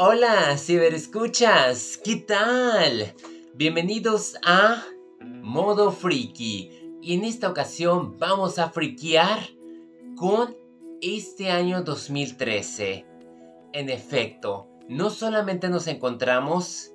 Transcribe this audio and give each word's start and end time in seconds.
Hola, 0.00 0.56
ciberescuchas, 0.56 1.98
¿qué 2.04 2.14
tal? 2.14 3.14
Bienvenidos 3.54 4.36
a 4.44 4.84
Modo 5.42 5.90
Friki. 5.90 6.70
Y 7.02 7.14
en 7.14 7.24
esta 7.24 7.50
ocasión 7.50 8.16
vamos 8.16 8.60
a 8.60 8.70
friquear 8.70 9.40
con 10.14 10.54
este 11.02 11.50
año 11.50 11.82
2013. 11.82 13.06
En 13.72 13.90
efecto, 13.90 14.68
no 14.88 15.10
solamente 15.10 15.68
nos 15.68 15.88
encontramos 15.88 16.92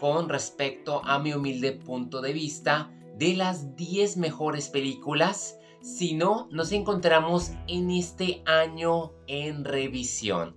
con 0.00 0.28
respecto 0.28 1.00
a 1.04 1.20
mi 1.20 1.34
humilde 1.34 1.70
punto 1.70 2.20
de 2.20 2.32
vista 2.32 2.90
de 3.16 3.34
las 3.34 3.76
10 3.76 4.16
mejores 4.16 4.70
películas, 4.70 5.56
sino 5.82 6.48
nos 6.50 6.72
encontramos 6.72 7.52
en 7.68 7.92
este 7.92 8.42
año 8.44 9.12
en 9.28 9.64
revisión 9.64 10.56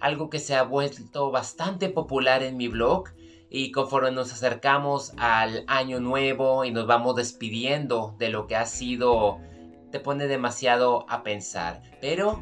algo 0.00 0.30
que 0.30 0.38
se 0.38 0.54
ha 0.54 0.62
vuelto 0.62 1.30
bastante 1.30 1.88
popular 1.88 2.42
en 2.42 2.56
mi 2.56 2.68
blog 2.68 3.10
y 3.50 3.72
conforme 3.72 4.12
nos 4.12 4.32
acercamos 4.32 5.12
al 5.18 5.64
año 5.66 6.00
nuevo 6.00 6.64
y 6.64 6.70
nos 6.70 6.86
vamos 6.86 7.16
despidiendo 7.16 8.14
de 8.18 8.30
lo 8.30 8.46
que 8.46 8.56
ha 8.56 8.66
sido, 8.66 9.38
te 9.90 9.98
pone 9.98 10.28
demasiado 10.28 11.04
a 11.08 11.22
pensar. 11.22 11.82
Pero 12.00 12.40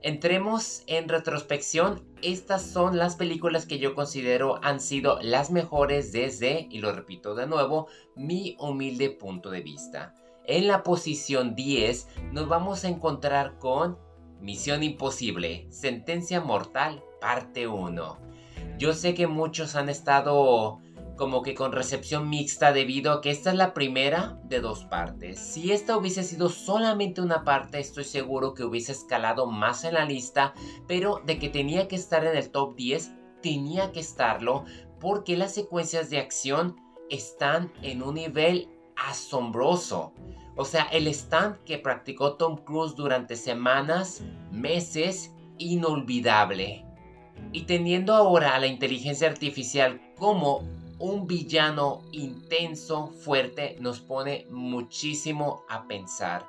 entremos 0.00 0.84
en 0.86 1.08
retrospección, 1.08 2.04
estas 2.22 2.62
son 2.62 2.98
las 2.98 3.16
películas 3.16 3.66
que 3.66 3.78
yo 3.78 3.94
considero 3.94 4.60
han 4.62 4.80
sido 4.80 5.18
las 5.20 5.50
mejores 5.50 6.12
desde, 6.12 6.68
y 6.70 6.78
lo 6.78 6.92
repito 6.92 7.34
de 7.34 7.46
nuevo, 7.46 7.88
mi 8.14 8.56
humilde 8.60 9.10
punto 9.10 9.50
de 9.50 9.60
vista. 9.60 10.14
En 10.46 10.68
la 10.68 10.82
posición 10.82 11.54
10 11.54 12.08
nos 12.32 12.48
vamos 12.48 12.84
a 12.84 12.88
encontrar 12.88 13.58
con 13.58 13.98
Misión 14.40 14.82
Imposible, 14.82 15.66
Sentencia 15.70 16.40
Mortal, 16.40 17.02
parte 17.20 17.66
1. 17.66 18.18
Yo 18.78 18.92
sé 18.92 19.14
que 19.14 19.26
muchos 19.26 19.76
han 19.76 19.88
estado 19.88 20.80
como 21.16 21.42
que 21.42 21.54
con 21.54 21.72
recepción 21.72 22.28
mixta 22.28 22.72
debido 22.72 23.12
a 23.12 23.20
que 23.20 23.30
esta 23.30 23.50
es 23.50 23.56
la 23.56 23.72
primera 23.72 24.40
de 24.44 24.60
dos 24.60 24.84
partes. 24.84 25.38
Si 25.38 25.72
esta 25.72 25.96
hubiese 25.96 26.24
sido 26.24 26.48
solamente 26.48 27.20
una 27.20 27.44
parte, 27.44 27.78
estoy 27.78 28.04
seguro 28.04 28.54
que 28.54 28.64
hubiese 28.64 28.92
escalado 28.92 29.46
más 29.46 29.84
en 29.84 29.94
la 29.94 30.04
lista, 30.04 30.54
pero 30.88 31.22
de 31.24 31.38
que 31.38 31.48
tenía 31.48 31.86
que 31.88 31.96
estar 31.96 32.24
en 32.24 32.36
el 32.36 32.50
top 32.50 32.74
10, 32.74 33.12
tenía 33.42 33.92
que 33.92 34.00
estarlo 34.00 34.64
porque 35.00 35.36
las 35.36 35.54
secuencias 35.54 36.10
de 36.10 36.18
acción 36.18 36.76
están 37.10 37.72
en 37.82 38.02
un 38.02 38.14
nivel 38.14 38.68
asombroso. 38.96 40.12
O 40.56 40.64
sea, 40.64 40.84
el 40.84 41.08
stand 41.08 41.64
que 41.64 41.78
practicó 41.78 42.34
Tom 42.34 42.56
Cruise 42.58 42.94
durante 42.94 43.34
semanas, 43.34 44.22
meses, 44.52 45.32
inolvidable. 45.58 46.84
Y 47.52 47.62
teniendo 47.62 48.14
ahora 48.14 48.54
a 48.54 48.60
la 48.60 48.68
inteligencia 48.68 49.28
artificial 49.28 50.00
como 50.16 50.62
un 51.00 51.26
villano 51.26 52.02
intenso, 52.12 53.08
fuerte, 53.08 53.76
nos 53.80 54.00
pone 54.00 54.46
muchísimo 54.48 55.64
a 55.68 55.88
pensar. 55.88 56.48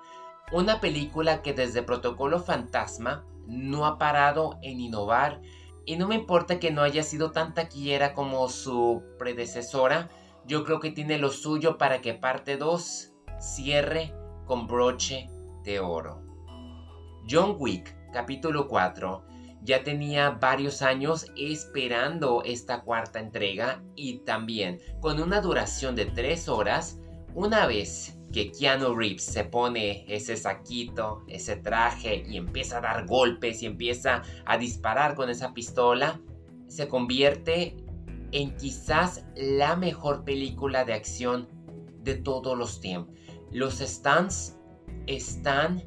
Una 0.52 0.80
película 0.80 1.42
que 1.42 1.54
desde 1.54 1.82
Protocolo 1.82 2.40
Fantasma 2.40 3.26
no 3.48 3.88
ha 3.88 3.98
parado 3.98 4.60
en 4.62 4.80
innovar 4.80 5.42
y 5.84 5.98
no 5.98 6.08
me 6.08 6.16
importa 6.16 6.60
que 6.60 6.72
no 6.72 6.84
haya 6.84 7.02
sido 7.02 7.32
tan 7.32 7.56
taquillera 7.56 8.14
como 8.14 8.48
su 8.50 9.04
predecesora, 9.18 10.10
yo 10.46 10.64
creo 10.64 10.80
que 10.80 10.92
tiene 10.92 11.18
lo 11.18 11.32
suyo 11.32 11.80
para 11.80 12.02
que 12.02 12.14
parte 12.14 12.58
2 12.58 13.15
cierre 13.40 14.14
con 14.46 14.68
broche 14.68 15.28
de 15.64 15.80
oro. 15.80 16.22
John 17.30 17.56
Wick, 17.58 17.96
capítulo 18.14 18.68
4, 18.68 19.26
ya 19.64 19.84
tenía 19.84 20.30
varios 20.30 20.84
años 20.84 21.32
esperando 21.36 22.44
esta 22.44 22.82
cuarta 22.82 23.20
entrega 23.20 23.84
y 23.96 24.20
también 24.20 24.80
con 25.02 25.20
una 25.20 25.42
duración 25.42 25.96
de 25.96 26.06
3 26.06 26.48
horas, 26.50 27.00
una 27.34 27.66
vez 27.66 28.20
que 28.32 28.52
Keanu 28.52 28.94
Reeves 28.96 29.24
se 29.26 29.44
pone 29.44 30.06
ese 30.08 30.38
saquito, 30.38 31.24
ese 31.28 31.56
traje 31.56 32.24
y 32.28 32.38
empieza 32.38 32.78
a 32.78 32.82
dar 32.82 33.08
golpes 33.08 33.64
y 33.64 33.66
empieza 33.66 34.22
a 34.46 34.58
disparar 34.58 35.16
con 35.16 35.30
esa 35.30 35.54
pistola, 35.54 36.22
se 36.68 36.88
convierte 36.88 37.78
en 38.32 38.56
quizás 38.58 39.26
la 39.36 39.76
mejor 39.76 40.26
película 40.26 40.86
de 40.86 40.94
acción 40.94 41.48
de 42.06 42.16
todos 42.16 42.58
los 42.58 42.80
tiempos. 42.80 43.14
Los 43.52 43.80
stands 43.80 44.58
están 45.08 45.84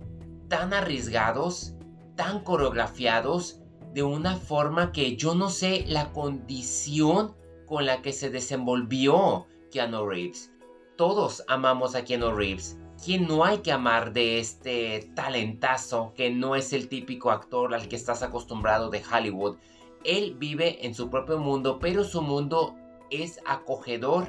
tan 0.49 0.75
arriesgados, 0.75 1.75
tan 2.17 2.43
coreografiados, 2.45 3.63
de 3.95 4.03
una 4.03 4.37
forma 4.37 4.93
que 4.93 5.17
yo 5.17 5.35
no 5.35 5.49
sé 5.49 5.85
la 5.87 6.13
condición 6.13 7.35
con 7.67 7.87
la 7.87 8.03
que 8.03 8.13
se 8.13 8.31
desenvolvió 8.31 9.47
Keanu 9.71 10.07
Reeves. 10.07 10.53
Todos 10.97 11.43
amamos 11.49 11.95
a 11.95 12.05
Keanu 12.05 12.33
Reeves. 12.33 12.79
¿Quién 13.03 13.29
no 13.29 13.45
hay 13.45 13.59
que 13.59 13.71
amar 13.71 14.13
de 14.13 14.41
este 14.41 15.11
talentazo 15.15 16.13
que 16.17 16.31
no 16.31 16.57
es 16.57 16.73
el 16.73 16.89
típico 16.89 17.31
actor 17.31 17.75
al 17.75 17.89
que 17.89 17.97
estás 17.97 18.23
acostumbrado 18.23 18.91
de 18.91 19.03
Hollywood? 19.11 19.57
Él 20.05 20.35
vive 20.39 20.85
en 20.85 20.95
su 20.95 21.09
propio 21.09 21.39
mundo, 21.39 21.79
pero 21.79 22.03
su 22.03 22.23
mundo 22.23 22.75
es 23.11 23.41
acogedor 23.47 24.27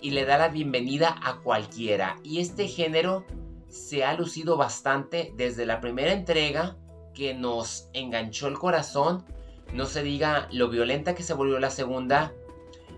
y 0.00 0.10
le 0.10 0.24
da 0.24 0.38
la 0.38 0.48
bienvenida 0.48 1.16
a 1.22 1.40
cualquiera. 1.40 2.16
Y 2.22 2.40
este 2.40 2.68
género 2.68 3.24
se 3.68 4.04
ha 4.04 4.14
lucido 4.14 4.56
bastante 4.56 5.32
desde 5.36 5.66
la 5.66 5.80
primera 5.80 6.12
entrega 6.12 6.76
que 7.14 7.34
nos 7.34 7.88
enganchó 7.92 8.48
el 8.48 8.58
corazón. 8.58 9.24
No 9.72 9.86
se 9.86 10.02
diga 10.02 10.48
lo 10.52 10.68
violenta 10.68 11.14
que 11.14 11.22
se 11.22 11.34
volvió 11.34 11.58
la 11.58 11.70
segunda, 11.70 12.32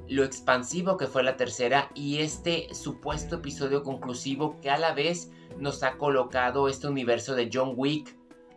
lo 0.09 0.25
expansivo 0.25 0.97
que 0.97 1.07
fue 1.07 1.23
la 1.23 1.37
tercera 1.37 1.91
y 1.95 2.19
este 2.19 2.73
supuesto 2.75 3.37
episodio 3.37 3.83
conclusivo 3.83 4.59
que 4.61 4.71
a 4.71 4.79
la 4.79 4.93
vez 4.93 5.31
nos 5.59 5.83
ha 5.83 5.99
colocado 5.99 6.69
este 6.69 6.89
universo 6.89 7.35
de 7.35 7.51
John 7.53 7.73
Wick 7.77 8.17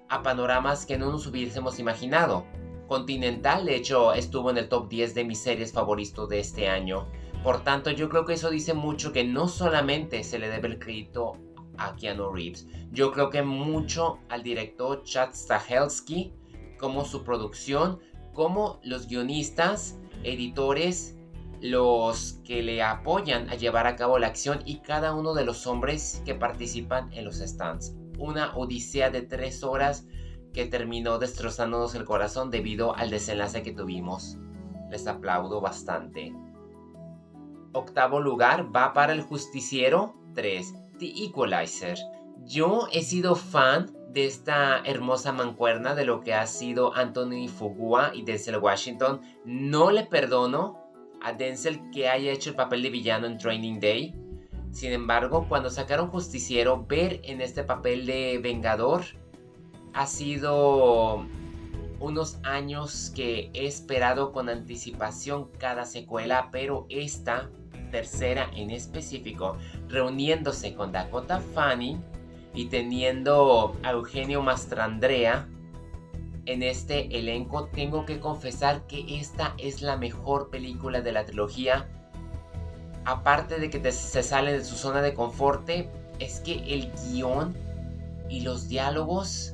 a 0.09 0.23
panoramas 0.23 0.85
que 0.85 0.97
no 0.97 1.11
nos 1.11 1.27
hubiésemos 1.27 1.79
imaginado. 1.79 2.45
Continental, 2.87 3.65
de 3.65 3.75
hecho, 3.75 4.13
estuvo 4.13 4.49
en 4.49 4.57
el 4.57 4.67
top 4.67 4.89
10 4.89 5.15
de 5.15 5.23
mis 5.23 5.39
series 5.39 5.71
favoritos 5.71 6.27
de 6.27 6.39
este 6.39 6.67
año. 6.67 7.07
Por 7.43 7.63
tanto, 7.63 7.89
yo 7.89 8.07
creo 8.07 8.25
que 8.25 8.33
eso 8.33 8.51
dice 8.51 8.75
mucho 8.75 9.11
que 9.11 9.23
no 9.23 9.47
solamente 9.47 10.23
se 10.23 10.37
le 10.37 10.47
debe 10.47 10.67
el 10.67 10.79
crédito 10.79 11.37
a 11.77 11.95
Keanu 11.95 12.31
Reeves, 12.31 12.67
yo 12.91 13.11
creo 13.11 13.31
que 13.31 13.41
mucho 13.41 14.19
al 14.29 14.43
director 14.43 15.03
Chad 15.03 15.33
Stahelski, 15.33 16.33
como 16.77 17.03
su 17.03 17.23
producción, 17.23 17.99
como 18.33 18.79
los 18.83 19.07
guionistas, 19.07 19.97
editores, 20.23 21.17
los 21.61 22.39
que 22.43 22.61
le 22.61 22.83
apoyan 22.83 23.49
a 23.49 23.55
llevar 23.55 23.87
a 23.87 23.95
cabo 23.95 24.19
la 24.19 24.27
acción 24.27 24.61
y 24.65 24.77
cada 24.79 25.13
uno 25.13 25.33
de 25.33 25.45
los 25.45 25.65
hombres 25.65 26.21
que 26.25 26.35
participan 26.35 27.11
en 27.13 27.25
los 27.25 27.37
stands. 27.37 27.95
Una 28.19 28.55
odisea 28.55 29.09
de 29.09 29.23
tres 29.23 29.63
horas 29.63 30.05
que 30.53 30.65
terminó 30.65 31.17
destrozándonos 31.17 31.95
el 31.95 32.05
corazón 32.05 32.51
debido 32.51 32.95
al 32.95 33.09
desenlace 33.09 33.63
que 33.63 33.73
tuvimos. 33.73 34.37
Les 34.89 35.07
aplaudo 35.07 35.61
bastante 35.61 36.33
octavo 37.73 38.19
lugar 38.19 38.75
va 38.75 38.93
para 38.93 39.13
el 39.13 39.21
Justiciero 39.21 40.15
3, 40.35 40.73
The 40.99 41.25
Equalizer. 41.25 41.97
Yo 42.45 42.87
he 42.91 43.03
sido 43.03 43.35
fan 43.35 43.91
de 44.09 44.25
esta 44.25 44.81
hermosa 44.83 45.31
mancuerna 45.31 45.95
de 45.95 46.05
lo 46.05 46.21
que 46.21 46.33
ha 46.33 46.45
sido 46.47 46.93
Anthony 46.95 47.47
Fugua 47.47 48.11
y 48.13 48.23
Denzel 48.23 48.57
Washington. 48.57 49.21
No 49.45 49.91
le 49.91 50.05
perdono 50.05 50.79
a 51.21 51.33
Denzel 51.33 51.91
que 51.91 52.09
haya 52.09 52.31
hecho 52.31 52.49
el 52.49 52.55
papel 52.55 52.81
de 52.81 52.89
villano 52.89 53.27
en 53.27 53.37
Training 53.37 53.79
Day. 53.79 54.15
Sin 54.71 54.91
embargo, 54.91 55.45
cuando 55.47 55.69
sacaron 55.69 56.07
Justiciero, 56.07 56.85
ver 56.85 57.21
en 57.23 57.41
este 57.41 57.63
papel 57.63 58.05
de 58.05 58.39
Vengador 58.41 59.03
ha 59.93 60.07
sido 60.07 61.25
unos 61.99 62.39
años 62.43 63.11
que 63.15 63.51
he 63.53 63.67
esperado 63.67 64.31
con 64.31 64.49
anticipación 64.49 65.49
cada 65.59 65.85
secuela, 65.85 66.49
pero 66.51 66.87
esta 66.89 67.49
tercera 67.91 68.49
en 68.55 68.71
específico, 68.71 69.57
reuniéndose 69.87 70.73
con 70.73 70.91
Dakota 70.91 71.39
Fanning 71.53 72.03
y 72.53 72.65
teniendo 72.65 73.75
a 73.83 73.91
Eugenio 73.91 74.41
Mastrandrea 74.41 75.47
en 76.45 76.63
este 76.63 77.17
elenco, 77.17 77.67
tengo 77.67 78.05
que 78.05 78.19
confesar 78.19 78.87
que 78.87 79.19
esta 79.19 79.53
es 79.57 79.81
la 79.81 79.97
mejor 79.97 80.49
película 80.49 81.01
de 81.01 81.11
la 81.11 81.25
trilogía. 81.25 81.87
Aparte 83.05 83.59
de 83.59 83.69
que 83.69 83.91
se 83.91 84.23
sale 84.23 84.53
de 84.53 84.63
su 84.63 84.75
zona 84.75 85.01
de 85.01 85.13
confort, 85.13 85.69
es 86.19 86.39
que 86.39 86.53
el 86.73 86.91
guion 86.93 87.55
y 88.29 88.41
los 88.41 88.69
diálogos 88.69 89.53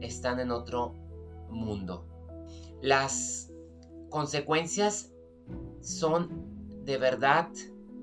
están 0.00 0.40
en 0.40 0.50
otro 0.50 0.94
mundo. 1.50 2.06
Las 2.80 3.50
consecuencias 4.10 5.12
son 5.80 6.45
de 6.86 6.96
verdad 6.98 7.48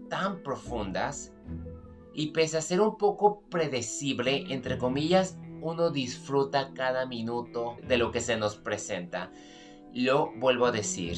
tan 0.10 0.44
profundas 0.44 1.34
y 2.14 2.28
pese 2.28 2.58
a 2.58 2.62
ser 2.62 2.82
un 2.82 2.98
poco 2.98 3.42
predecible, 3.50 4.46
entre 4.50 4.78
comillas, 4.78 5.40
uno 5.62 5.90
disfruta 5.90 6.74
cada 6.74 7.06
minuto 7.08 7.78
de 7.88 7.98
lo 7.98 8.12
que 8.12 8.22
se 8.22 8.38
nos 8.38 8.58
presenta. 8.58 9.32
lo 9.94 10.32
vuelvo 10.38 10.66
a 10.68 10.72
decir. 10.72 11.18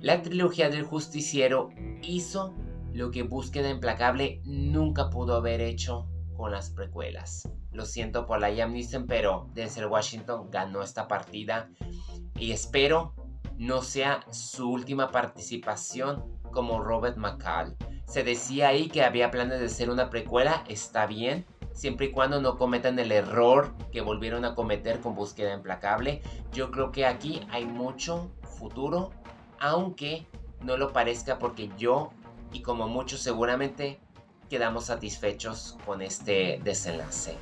La 0.00 0.20
trilogía 0.20 0.68
del 0.68 0.82
justiciero 0.82 1.70
hizo 2.02 2.52
lo 2.92 3.10
que 3.10 3.22
Búsqueda 3.22 3.70
Implacable 3.70 4.42
nunca 4.44 5.08
pudo 5.08 5.36
haber 5.36 5.60
hecho 5.60 6.08
con 6.36 6.50
las 6.50 6.70
precuelas. 6.70 7.48
Lo 7.70 7.86
siento 7.86 8.26
por 8.26 8.40
la 8.40 8.50
Liam 8.50 8.72
Neeson, 8.72 9.06
pero 9.06 9.48
Denzel 9.54 9.86
Washington 9.86 10.50
ganó 10.50 10.82
esta 10.82 11.08
partida 11.08 11.70
y 12.38 12.52
espero 12.52 13.14
no 13.56 13.82
sea 13.82 14.24
su 14.30 14.70
última 14.70 15.10
participación 15.10 16.33
como 16.54 16.82
Robert 16.82 17.18
McCall. 17.18 17.76
Se 18.06 18.22
decía 18.22 18.68
ahí 18.68 18.88
que 18.88 19.02
había 19.02 19.30
planes 19.30 19.60
de 19.60 19.66
hacer 19.66 19.90
una 19.90 20.08
precuela, 20.08 20.64
está 20.68 21.06
bien, 21.06 21.44
siempre 21.72 22.06
y 22.06 22.10
cuando 22.12 22.40
no 22.40 22.56
cometan 22.56 22.98
el 22.98 23.12
error 23.12 23.74
que 23.92 24.00
volvieron 24.00 24.44
a 24.44 24.54
cometer 24.54 25.00
con 25.00 25.14
Búsqueda 25.14 25.52
Implacable. 25.52 26.22
Yo 26.52 26.70
creo 26.70 26.92
que 26.92 27.04
aquí 27.04 27.40
hay 27.50 27.66
mucho 27.66 28.30
futuro, 28.58 29.10
aunque 29.60 30.26
no 30.62 30.76
lo 30.76 30.92
parezca 30.92 31.38
porque 31.38 31.70
yo 31.76 32.12
y 32.52 32.62
como 32.62 32.88
muchos 32.88 33.20
seguramente 33.20 33.98
quedamos 34.48 34.86
satisfechos 34.86 35.76
con 35.84 36.00
este 36.00 36.60
desenlace. 36.62 37.36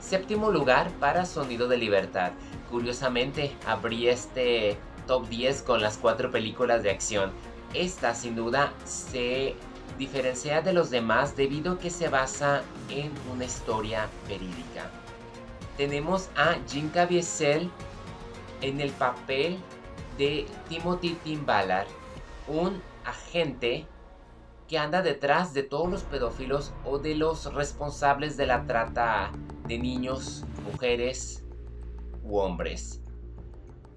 Séptimo 0.00 0.50
lugar 0.50 0.90
para 1.00 1.26
Sonido 1.26 1.68
de 1.68 1.76
Libertad. 1.76 2.32
Curiosamente, 2.70 3.56
abrí 3.66 4.08
este 4.08 4.76
top 5.06 5.28
10 5.28 5.62
con 5.62 5.80
las 5.80 5.96
cuatro 5.96 6.30
películas 6.30 6.82
de 6.82 6.90
acción. 6.90 7.32
Esta 7.74 8.14
sin 8.14 8.36
duda 8.36 8.72
se 8.84 9.54
diferencia 9.98 10.60
de 10.62 10.72
los 10.72 10.90
demás 10.90 11.36
debido 11.36 11.72
a 11.72 11.78
que 11.78 11.90
se 11.90 12.08
basa 12.08 12.62
en 12.88 13.12
una 13.32 13.44
historia 13.44 14.08
verídica. 14.28 14.90
Tenemos 15.76 16.28
a 16.36 16.56
Jim 16.68 16.90
Caviezel 16.90 17.70
en 18.60 18.80
el 18.80 18.90
papel 18.90 19.58
de 20.18 20.46
Timothy 20.68 21.14
Tim 21.24 21.46
Ballard, 21.46 21.86
un 22.46 22.82
agente 23.04 23.86
que 24.68 24.78
anda 24.78 25.02
detrás 25.02 25.54
de 25.54 25.62
todos 25.62 25.90
los 25.90 26.02
pedófilos 26.02 26.72
o 26.84 26.98
de 26.98 27.14
los 27.14 27.52
responsables 27.54 28.36
de 28.36 28.46
la 28.46 28.66
trata 28.66 29.32
de 29.66 29.78
niños, 29.78 30.44
mujeres 30.70 31.44
u 32.22 32.38
hombres. 32.38 33.01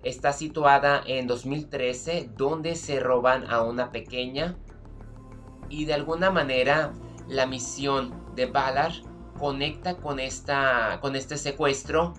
Está 0.05 0.33
situada 0.33 1.01
en 1.07 1.25
2013 1.25 2.29
donde 2.37 2.75
se 2.75 2.99
roban 2.99 3.49
a 3.51 3.63
una 3.63 3.91
pequeña 3.91 4.55
y 5.67 5.85
de 5.85 5.95
alguna 5.95 6.29
manera 6.29 6.93
la 7.27 7.47
misión 7.47 8.13
de 8.35 8.45
Ballard 8.45 8.93
conecta 9.39 9.97
con, 9.97 10.19
esta, 10.19 10.99
con 11.01 11.15
este 11.15 11.37
secuestro 11.37 12.13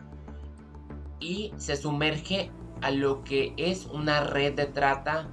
y 1.21 1.55
se 1.59 1.77
sumerge 1.77 2.51
a 2.83 2.91
lo 2.91 3.23
que 3.23 3.55
es 3.57 3.87
una 3.87 4.25
red 4.25 4.55
de 4.55 4.67
trata 4.67 5.31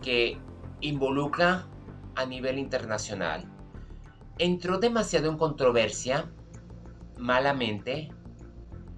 que 0.00 0.38
involucra 0.80 1.66
a 2.14 2.24
nivel 2.24 2.58
internacional. 2.58 3.44
Entró 4.38 4.78
demasiado 4.78 5.28
en 5.28 5.36
controversia, 5.36 6.32
malamente. 7.18 8.08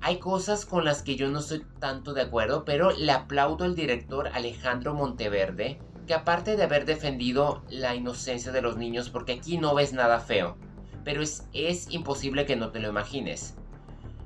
Hay 0.05 0.19
cosas 0.19 0.67
con 0.67 0.85
las 0.85 1.05
que 1.05 1.15
yo 1.15 1.29
no 1.29 1.39
estoy 1.39 1.65
tanto 1.79 2.13
de 2.13 2.23
acuerdo, 2.23 2.65
pero 2.65 2.91
le 2.91 3.13
aplaudo 3.13 3.65
al 3.65 3.77
director 3.77 4.27
Alejandro 4.35 4.95
Monteverde, 4.95 5.81
que 6.09 6.15
aparte 6.15 6.57
de 6.57 6.65
haber 6.65 6.87
defendido 6.87 7.63
la 7.69 7.95
inocencia 7.95 8.51
de 8.51 8.63
los 8.63 8.77
niños, 8.77 9.11
porque 9.11 9.35
aquí 9.35 9.59
no 9.59 9.77
ves 9.77 9.93
nada 9.93 10.19
feo, 10.19 10.57
pero 11.05 11.23
es, 11.23 11.47
es 11.53 11.89
imposible 11.93 12.47
que 12.47 12.57
no 12.57 12.73
te 12.73 12.81
lo 12.81 12.89
imagines. 12.89 13.55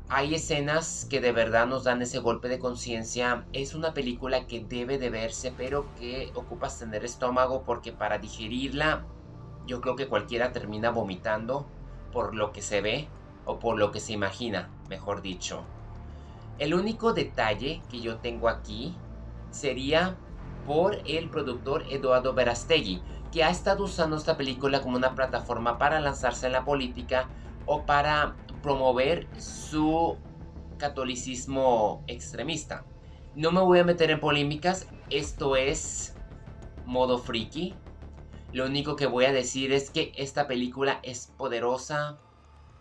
Hay 0.09 0.35
escenas 0.35 1.07
que 1.11 1.21
de 1.21 1.33
verdad 1.33 1.67
nos 1.67 1.85
dan 1.85 2.01
ese 2.01 2.21
golpe 2.21 2.49
de 2.49 2.59
conciencia. 2.59 3.45
Es 3.53 3.75
una 3.75 3.93
película 3.93 4.47
que 4.47 4.65
debe 4.65 4.97
de 4.97 5.11
verse, 5.11 5.53
pero 5.59 5.95
que 5.97 6.33
ocupas 6.35 6.79
tener 6.79 7.05
estómago 7.05 7.65
porque 7.65 7.93
para 7.93 8.17
digerirla 8.17 9.05
yo 9.67 9.83
creo 9.83 9.95
que 9.95 10.09
cualquiera 10.09 10.53
termina 10.53 10.91
vomitando 10.91 11.67
por 12.13 12.35
lo 12.35 12.53
que 12.53 12.63
se 12.63 12.81
ve 12.81 13.09
o 13.47 13.59
por 13.59 13.79
lo 13.79 13.91
que 13.93 14.01
se 14.01 14.13
imagina, 14.13 14.69
mejor 14.89 15.23
dicho. 15.23 15.65
El 16.59 16.75
único 16.75 17.13
detalle 17.13 17.81
que 17.91 18.01
yo 18.01 18.17
tengo 18.19 18.49
aquí 18.49 18.95
sería 19.51 20.17
por 20.67 20.99
el 21.07 21.31
productor 21.31 21.85
Eduardo 21.89 22.35
Verastegui, 22.35 23.01
que 23.33 23.45
ha 23.45 23.51
estado 23.51 23.85
usando 23.85 24.17
esta 24.17 24.37
película 24.37 24.83
como 24.83 24.97
una 24.97 25.15
plataforma 25.15 25.79
para 25.79 26.01
lanzarse 26.01 26.47
en 26.47 26.53
la 26.53 26.65
política 26.65 27.29
o 27.67 27.85
para 27.87 28.37
promover 28.63 29.29
su 29.41 30.17
catolicismo 30.79 32.03
extremista. 32.07 32.85
No 33.35 33.53
me 33.53 33.61
voy 33.61 33.79
a 33.79 33.85
meter 33.85 34.11
en 34.11 34.21
polémicas, 34.21 34.87
esto 35.11 35.57
es 35.57 36.17
modo 36.85 37.19
friki. 37.19 37.75
Lo 38.53 38.65
único 38.65 38.97
que 38.97 39.07
voy 39.07 39.27
a 39.27 39.33
decir 39.33 39.73
es 39.73 39.91
que 39.91 40.13
esta 40.17 40.47
película 40.47 41.01
es 41.03 41.33
poderosa 41.37 42.19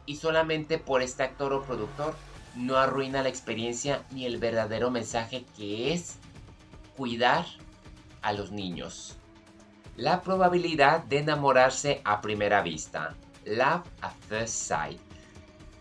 y 0.06 0.18
solamente 0.18 0.78
por 0.78 1.02
este 1.02 1.24
actor 1.24 1.54
o 1.54 1.64
productor 1.64 2.16
no 2.56 2.78
arruina 2.78 3.24
la 3.24 3.30
experiencia 3.30 4.04
ni 4.12 4.26
el 4.26 4.38
verdadero 4.38 4.92
mensaje 4.92 5.46
que 5.58 5.94
es 5.94 6.18
cuidar 6.96 7.46
a 8.22 8.34
los 8.34 8.52
niños. 8.52 9.18
La 9.98 10.22
probabilidad 10.22 11.04
de 11.04 11.20
enamorarse 11.20 12.02
a 12.04 12.22
primera 12.22 12.62
vista. 12.62 13.16
Love 13.46 13.84
at 14.02 14.14
First 14.28 14.56
Sight. 14.56 15.00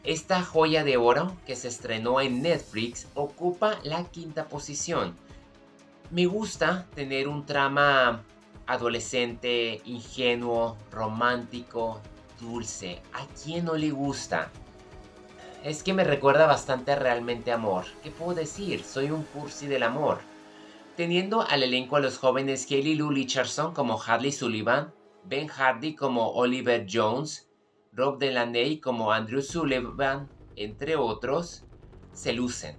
Esta 0.05 0.43
joya 0.43 0.85
de 0.85 0.97
oro 0.99 1.35
que 1.47 1.57
se 1.57 1.69
estrenó 1.69 2.21
en 2.21 2.43
Netflix 2.43 3.09
ocupa 3.15 3.79
la 3.85 4.05
quinta 4.05 4.49
posición. 4.49 5.17
Me 6.11 6.27
gusta 6.27 6.87
tener 6.95 7.27
un 7.27 7.47
trama 7.47 8.23
adolescente, 8.67 9.81
ingenuo, 9.85 10.77
romántico, 10.91 12.01
dulce. 12.41 13.03
¿A 13.13 13.27
quién 13.43 13.65
no 13.65 13.75
le 13.75 13.91
gusta? 13.91 14.51
Es 15.63 15.83
que 15.83 15.95
me 15.95 16.05
recuerda 16.05 16.47
bastante 16.47 16.95
Realmente 16.95 17.53
Amor. 17.53 17.85
¿Qué 18.03 18.11
puedo 18.11 18.35
decir? 18.35 18.83
Soy 18.83 19.11
un 19.11 19.23
cursi 19.25 19.67
del 19.67 19.83
amor. 19.83 20.19
Teniendo 20.97 21.43
al 21.43 21.63
elenco 21.63 21.97
a 21.97 22.01
los 22.01 22.19
jóvenes 22.19 22.67
Haley 22.71 22.95
Lou 22.95 23.11
Richardson 23.11 23.75
como 23.75 24.01
Harley 24.01 24.31
Sullivan, 24.31 24.93
Ben 25.25 25.49
Hardy 25.49 25.95
como 25.95 26.33
Oliver 26.33 26.87
Jones, 26.91 27.49
Rob 27.93 28.19
Delaney 28.19 28.79
como 28.79 29.13
Andrew 29.13 29.41
Sullivan, 29.41 30.29
entre 30.57 30.97
otros, 30.97 31.65
se 32.13 32.33
lucen. 32.33 32.77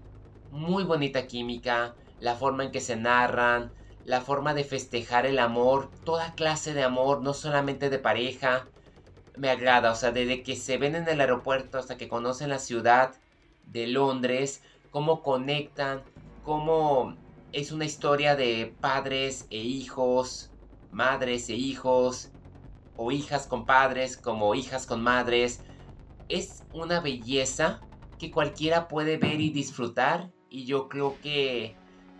Muy 0.51 0.83
bonita 0.83 1.25
química, 1.27 1.95
la 2.19 2.35
forma 2.35 2.63
en 2.63 2.71
que 2.71 2.81
se 2.81 2.95
narran, 2.95 3.73
la 4.05 4.21
forma 4.21 4.53
de 4.53 4.63
festejar 4.63 5.25
el 5.25 5.39
amor, 5.39 5.89
toda 6.03 6.35
clase 6.35 6.73
de 6.73 6.83
amor, 6.83 7.21
no 7.21 7.33
solamente 7.33 7.89
de 7.89 7.97
pareja. 7.97 8.67
Me 9.37 9.49
agrada, 9.49 9.91
o 9.91 9.95
sea, 9.95 10.11
desde 10.11 10.43
que 10.43 10.55
se 10.55 10.77
ven 10.77 10.95
en 10.95 11.07
el 11.07 11.19
aeropuerto 11.19 11.77
hasta 11.77 11.97
que 11.97 12.07
conocen 12.07 12.49
la 12.49 12.59
ciudad 12.59 13.15
de 13.63 13.87
Londres, 13.87 14.61
cómo 14.91 15.23
conectan, 15.23 16.03
cómo 16.41 17.17
es 17.51 17.71
una 17.71 17.85
historia 17.85 18.35
de 18.35 18.75
padres 18.79 19.47
e 19.49 19.57
hijos, 19.57 20.51
madres 20.91 21.49
e 21.49 21.55
hijos, 21.55 22.31
o 22.95 23.11
hijas 23.11 23.47
con 23.47 23.65
padres 23.65 24.17
como 24.17 24.55
hijas 24.55 24.85
con 24.85 25.01
madres. 25.01 25.63
Es 26.29 26.63
una 26.71 27.01
belleza 27.01 27.81
que 28.17 28.31
cualquiera 28.31 28.87
puede 28.87 29.17
ver 29.17 29.41
y 29.41 29.49
disfrutar 29.49 30.31
y 30.49 30.65
yo 30.65 30.87
creo 30.87 31.19
que 31.21 31.75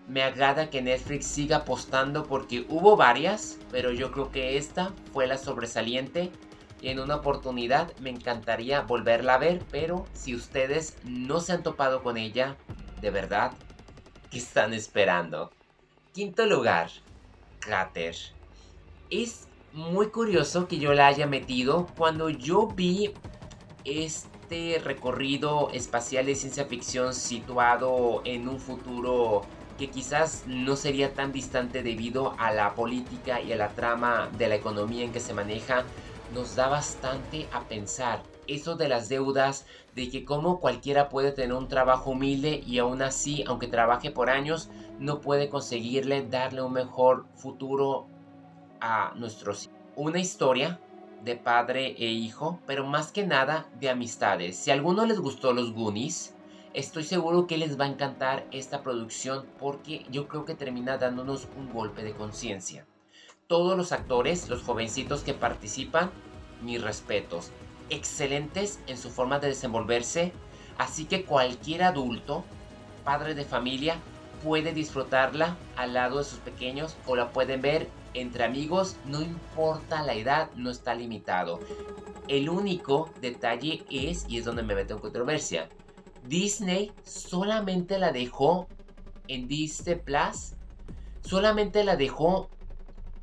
me 0.08 0.22
agrada 0.22 0.70
que 0.70 0.82
Netflix 0.82 1.26
siga 1.26 1.58
apostando 1.58 2.28
porque 2.28 2.66
hubo 2.70 2.96
varias, 2.96 3.58
pero 3.72 3.92
yo 3.92 4.12
creo 4.12 4.30
que 4.30 4.58
esta 4.58 4.94
fue 5.14 5.26
la 5.26 5.38
sobresaliente 5.38 6.32
en 6.86 7.00
una 7.00 7.16
oportunidad 7.16 7.96
me 7.98 8.12
encantaría 8.12 8.82
volverla 8.82 9.36
a 9.36 9.40
ver, 9.40 9.64
pero 9.72 10.06
si 10.14 10.36
ustedes 10.36 10.98
no 11.04 11.42
se 11.42 11.54
han 11.54 11.64
topado 11.64 12.04
con 12.04 12.18
ella, 12.18 12.58
de 13.02 13.10
verdad, 13.10 13.54
¿qué 14.30 14.38
están 14.38 14.74
esperando? 14.74 15.52
Quinto 16.14 16.46
lugar, 16.46 16.92
Crater. 17.60 18.16
Es 19.10 19.48
muy 19.74 20.08
curioso 20.08 20.68
que 20.68 20.78
yo 20.78 20.94
la 20.94 21.08
haya 21.08 21.26
metido 21.26 21.88
cuando 21.98 22.30
yo 22.30 22.68
vi 22.68 23.14
este 23.84 24.80
recorrido 24.84 25.70
espacial 25.72 26.28
de 26.28 26.36
ciencia 26.36 26.66
ficción 26.66 27.14
situado 27.14 28.22
en 28.26 28.48
un 28.48 28.60
futuro 28.60 29.42
que 29.78 29.90
quizás 29.90 30.44
no 30.46 30.76
sería 30.76 31.14
tan 31.14 31.32
distante 31.32 31.84
debido 31.84 32.36
a 32.40 32.52
la 32.52 32.76
política 32.76 33.42
y 33.42 33.52
a 33.52 33.58
la 33.58 33.70
trama 33.70 34.30
de 34.38 34.48
la 34.48 34.56
economía 34.56 35.04
en 35.04 35.12
que 35.12 35.20
se 35.20 35.34
maneja, 35.34 35.84
nos 36.34 36.56
da 36.56 36.68
bastante 36.68 37.48
a 37.52 37.62
pensar. 37.62 38.24
Eso 38.48 38.76
de 38.76 38.88
las 38.88 39.10
deudas, 39.10 39.66
de 39.96 40.10
que 40.10 40.24
como 40.24 40.60
cualquiera 40.60 41.10
puede 41.10 41.32
tener 41.32 41.54
un 41.54 41.68
trabajo 41.68 42.12
humilde 42.12 42.62
y 42.66 42.80
aún 42.80 43.02
así, 43.02 43.44
aunque 43.48 43.68
trabaje 43.68 44.12
por 44.12 44.30
años, 44.30 44.70
no 45.00 45.22
puede 45.22 45.50
conseguirle 45.50 46.26
darle 46.26 46.62
un 46.62 46.74
mejor 46.74 47.26
futuro 47.36 48.08
a 48.82 49.14
nuestros 49.16 49.70
una 49.96 50.20
historia 50.20 50.80
de 51.24 51.36
padre 51.36 51.96
e 51.98 52.08
hijo, 52.08 52.60
pero 52.68 52.86
más 52.86 53.12
que 53.12 53.26
nada 53.26 53.68
de 53.80 53.90
amistades. 53.90 54.58
Si 54.58 54.70
a 54.70 54.74
alguno 54.74 55.06
les 55.06 55.20
gustó 55.20 55.54
los 55.54 55.74
Goonies, 55.74 56.36
Estoy 56.76 57.06
seguro 57.06 57.48
que 57.48 57.58
les 57.58 57.80
va 57.80 57.86
a 57.86 57.88
encantar 57.88 58.46
esta 58.52 58.84
producción 58.84 59.46
porque 59.58 60.06
yo 60.12 60.28
creo 60.28 60.44
que 60.44 60.56
termina 60.56 60.98
dándonos 60.98 61.48
un 61.56 61.72
golpe 61.72 62.04
de 62.04 62.12
conciencia. 62.12 62.86
Todos 63.48 63.78
los 63.78 63.92
actores, 63.92 64.50
los 64.50 64.64
jovencitos 64.64 65.22
que 65.22 65.36
participan, 65.36 66.10
mis 66.64 66.82
respetos. 66.82 67.52
Excelentes 67.92 68.80
en 68.88 68.98
su 68.98 69.12
forma 69.12 69.38
de 69.38 69.50
desenvolverse, 69.50 70.34
así 70.80 71.06
que 71.06 71.26
cualquier 71.26 71.84
adulto, 71.84 72.44
padre 73.04 73.36
de 73.36 73.46
familia, 73.46 74.00
puede 74.44 74.74
disfrutarla 74.74 75.58
al 75.76 75.94
lado 75.94 76.18
de 76.18 76.24
sus 76.24 76.40
pequeños 76.40 76.96
o 77.06 77.16
la 77.16 77.32
pueden 77.32 77.62
ver 77.62 77.88
entre 78.16 78.46
amigos, 78.46 78.96
no 79.06 79.22
importa 79.22 80.02
la 80.02 80.16
edad, 80.16 80.50
no 80.56 80.72
está 80.72 80.96
limitado. 80.96 81.60
El 82.28 82.50
único 82.50 83.12
detalle 83.22 83.86
es, 83.92 84.26
y 84.28 84.40
es 84.40 84.46
donde 84.46 84.64
me 84.64 84.74
meto 84.74 84.96
en 84.96 85.02
controversia, 85.02 85.70
Disney 86.28 86.92
solamente 87.04 88.00
la 88.00 88.12
dejó 88.12 88.68
en 89.28 89.48
Disney 89.48 89.98
Plus, 89.98 90.54
solamente 91.22 91.84
la 91.84 91.96
dejó 91.96 92.50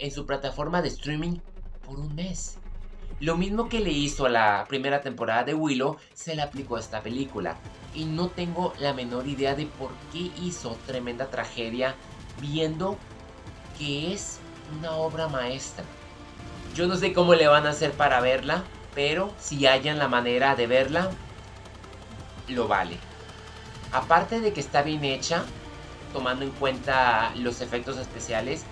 en 0.03 0.11
su 0.11 0.27
plataforma 0.27 0.83
de 0.83 0.89
streaming 0.89 1.39
por 1.87 1.99
un 2.01 2.15
mes. 2.15 2.59
Lo 3.21 3.37
mismo 3.37 3.69
que 3.69 3.79
le 3.79 3.91
hizo 3.91 4.27
a 4.27 4.31
la 4.31 4.65
primera 4.69 5.01
temporada 5.01 5.45
de 5.45 5.55
Willow, 5.55 5.97
se 6.13 6.35
le 6.35 6.43
aplicó 6.43 6.75
a 6.75 6.81
esta 6.81 7.03
película. 7.03 7.57
Y 7.95 8.05
no 8.05 8.29
tengo 8.29 8.75
la 8.81 8.95
menor 8.95 9.29
idea 9.29 9.55
de 9.55 9.67
por 9.67 9.93
qué 10.13 10.33
hizo 10.43 10.77
tremenda 10.87 11.27
tragedia 11.27 11.95
viendo 12.41 12.99
que 13.79 14.13
es 14.13 14.41
una 14.77 14.93
obra 14.93 15.29
maestra. 15.29 15.85
Yo 16.75 16.89
no 16.89 16.97
sé 16.97 17.13
cómo 17.13 17.35
le 17.35 17.47
van 17.47 17.67
a 17.67 17.71
hacer 17.71 17.93
para 17.93 18.21
verla, 18.21 18.65
pero 18.97 19.33
si 19.39 19.69
hayan 19.69 20.01
la 20.01 20.09
manera 20.09 20.57
de 20.57 20.67
verla, 20.67 21.11
lo 22.49 22.67
vale. 22.67 22.97
Aparte 23.93 24.41
de 24.41 24.53
que 24.53 24.61
está 24.61 24.83
bien 24.83 25.05
hecha, 25.05 25.45
tomando 26.13 26.45
en 26.45 26.51
cuenta 26.51 27.33
los 27.37 27.61
efectos 27.61 27.99
especiales, 27.99 28.65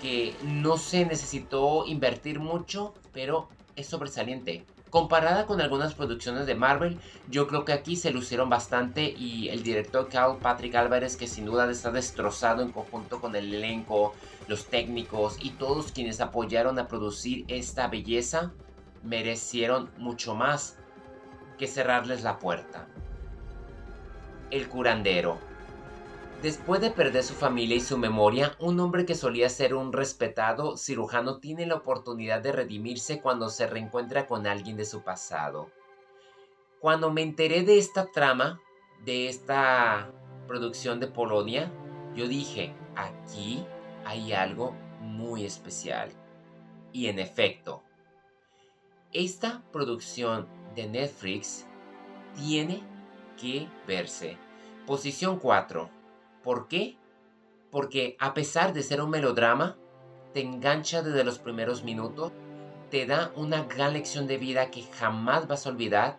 que 0.00 0.34
no 0.42 0.76
se 0.76 1.04
necesitó 1.04 1.86
invertir 1.86 2.40
mucho, 2.40 2.94
pero 3.12 3.48
es 3.76 3.86
sobresaliente. 3.86 4.64
Comparada 4.90 5.44
con 5.44 5.60
algunas 5.60 5.92
producciones 5.92 6.46
de 6.46 6.54
Marvel, 6.54 6.98
yo 7.28 7.46
creo 7.46 7.66
que 7.66 7.74
aquí 7.74 7.94
se 7.94 8.10
lucieron 8.10 8.48
bastante 8.48 9.02
y 9.04 9.50
el 9.50 9.62
director 9.62 10.08
Carl 10.08 10.38
Patrick 10.38 10.74
Álvarez, 10.76 11.16
que 11.16 11.26
sin 11.26 11.44
duda 11.44 11.70
está 11.70 11.90
destrozado 11.90 12.62
en 12.62 12.72
conjunto 12.72 13.20
con 13.20 13.36
el 13.36 13.52
elenco, 13.52 14.14
los 14.46 14.66
técnicos 14.66 15.36
y 15.42 15.50
todos 15.50 15.92
quienes 15.92 16.22
apoyaron 16.22 16.78
a 16.78 16.88
producir 16.88 17.44
esta 17.48 17.88
belleza, 17.88 18.52
merecieron 19.02 19.90
mucho 19.98 20.34
más 20.34 20.78
que 21.58 21.66
cerrarles 21.66 22.22
la 22.22 22.38
puerta. 22.38 22.86
El 24.50 24.68
curandero. 24.68 25.47
Después 26.42 26.80
de 26.80 26.92
perder 26.92 27.24
su 27.24 27.34
familia 27.34 27.76
y 27.76 27.80
su 27.80 27.98
memoria, 27.98 28.54
un 28.60 28.78
hombre 28.78 29.04
que 29.04 29.16
solía 29.16 29.48
ser 29.48 29.74
un 29.74 29.92
respetado 29.92 30.76
cirujano 30.76 31.38
tiene 31.38 31.66
la 31.66 31.74
oportunidad 31.74 32.40
de 32.40 32.52
redimirse 32.52 33.20
cuando 33.20 33.48
se 33.48 33.66
reencuentra 33.66 34.28
con 34.28 34.46
alguien 34.46 34.76
de 34.76 34.84
su 34.84 35.02
pasado. 35.02 35.68
Cuando 36.78 37.10
me 37.10 37.22
enteré 37.22 37.64
de 37.64 37.78
esta 37.78 38.12
trama, 38.12 38.60
de 39.04 39.28
esta 39.28 40.12
producción 40.46 41.00
de 41.00 41.08
Polonia, 41.08 41.72
yo 42.14 42.28
dije, 42.28 42.72
aquí 42.94 43.66
hay 44.04 44.32
algo 44.32 44.76
muy 45.00 45.44
especial. 45.44 46.08
Y 46.92 47.08
en 47.08 47.18
efecto, 47.18 47.82
esta 49.12 49.64
producción 49.72 50.46
de 50.76 50.86
Netflix 50.86 51.66
tiene 52.36 52.80
que 53.36 53.66
verse. 53.88 54.38
Posición 54.86 55.40
4 55.40 55.97
¿Por 56.48 56.66
qué? 56.66 56.96
Porque 57.70 58.16
a 58.18 58.32
pesar 58.32 58.72
de 58.72 58.82
ser 58.82 59.02
un 59.02 59.10
melodrama, 59.10 59.76
te 60.32 60.40
engancha 60.40 61.02
desde 61.02 61.22
los 61.22 61.38
primeros 61.38 61.84
minutos, 61.84 62.32
te 62.90 63.04
da 63.04 63.32
una 63.36 63.64
gran 63.64 63.92
lección 63.92 64.26
de 64.26 64.38
vida 64.38 64.70
que 64.70 64.82
jamás 64.84 65.46
vas 65.46 65.66
a 65.66 65.68
olvidar 65.68 66.18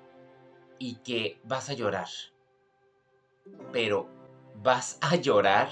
y 0.78 0.98
que 0.98 1.42
vas 1.46 1.72
a 1.72 1.74
llorar. 1.74 2.10
Pero 3.72 4.08
vas 4.62 5.00
a 5.02 5.16
llorar 5.16 5.70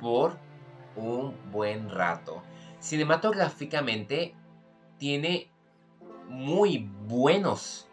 por 0.00 0.38
un 0.96 1.36
buen 1.52 1.90
rato. 1.90 2.42
Cinematográficamente 2.80 4.34
tiene 4.96 5.50
muy 6.30 6.90
buenos 7.06 7.90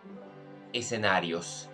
escenarios. 0.72 1.70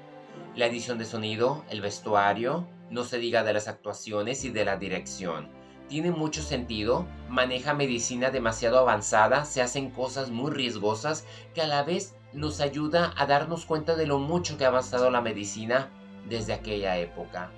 La 0.56 0.66
edición 0.66 0.98
de 0.98 1.06
sonido, 1.06 1.64
el 1.70 1.82
vestuario, 1.82 2.66
no 2.90 3.04
se 3.04 3.20
diga 3.20 3.44
de 3.44 3.54
las 3.54 3.68
actuaciones 3.68 4.44
y 4.44 4.50
de 4.50 4.66
la 4.66 4.78
dirección. 4.78 5.50
Tiene 5.88 6.12
mucho 6.12 6.44
sentido, 6.44 7.08
maneja 7.30 7.74
medicina 7.74 8.30
demasiado 8.30 8.78
avanzada, 8.78 9.46
se 9.46 9.62
hacen 9.62 9.90
cosas 9.90 10.30
muy 10.30 10.52
riesgosas 10.52 11.26
que 11.54 11.62
a 11.62 11.68
la 11.68 11.84
vez 11.84 12.16
nos 12.34 12.60
ayuda 12.62 13.14
a 13.18 13.26
darnos 13.26 13.66
cuenta 13.66 13.96
de 13.96 14.06
lo 14.06 14.20
mucho 14.20 14.58
que 14.58 14.66
ha 14.66 14.68
avanzado 14.68 15.10
la 15.10 15.22
medicina 15.22 15.90
desde 16.28 16.54
aquella 16.54 16.98
época. 16.98 17.52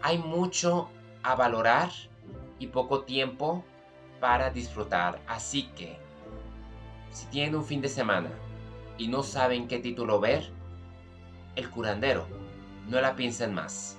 Hay 0.00 0.18
mucho 0.18 0.88
a 1.22 1.34
valorar 1.34 1.90
y 2.58 2.68
poco 2.68 3.02
tiempo 3.02 3.64
para 4.20 4.50
disfrutar, 4.50 5.20
así 5.26 5.64
que 5.74 5.98
si 7.10 7.26
tienen 7.26 7.56
un 7.56 7.64
fin 7.64 7.80
de 7.80 7.88
semana 7.88 8.30
y 8.96 9.08
no 9.08 9.22
saben 9.22 9.66
qué 9.66 9.78
título 9.78 10.20
ver, 10.20 10.50
El 11.56 11.68
curandero, 11.68 12.26
no 12.88 13.00
la 13.00 13.14
piensen 13.14 13.52
más. 13.52 13.98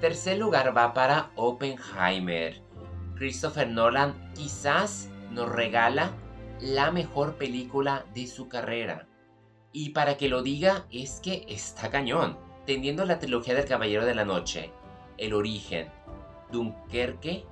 Tercer 0.00 0.38
lugar 0.38 0.76
va 0.76 0.94
para 0.94 1.30
Oppenheimer. 1.34 2.62
Christopher 3.16 3.68
Nolan 3.68 4.32
quizás 4.32 5.10
nos 5.32 5.48
regala 5.48 6.12
la 6.60 6.92
mejor 6.92 7.34
película 7.34 8.04
de 8.14 8.28
su 8.28 8.48
carrera. 8.48 9.08
Y 9.72 9.90
para 9.90 10.16
que 10.16 10.28
lo 10.28 10.42
diga 10.42 10.86
es 10.92 11.18
que 11.20 11.44
está 11.48 11.90
cañón. 11.90 12.38
Teniendo 12.64 13.04
la 13.04 13.18
trilogía 13.18 13.54
del 13.54 13.64
Caballero 13.64 14.04
de 14.04 14.14
la 14.14 14.24
Noche, 14.24 14.70
El 15.16 15.34
Origen, 15.34 15.88
Dunkerque, 16.52 17.44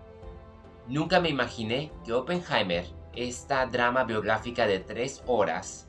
nunca 0.87 1.19
me 1.19 1.31
imaginé 1.31 1.91
que 2.05 2.13
Oppenheimer, 2.13 2.87
esta 3.17 3.67
drama 3.67 4.05
biográfica 4.05 4.69
de 4.69 4.79
tres 4.79 5.21
horas, 5.27 5.89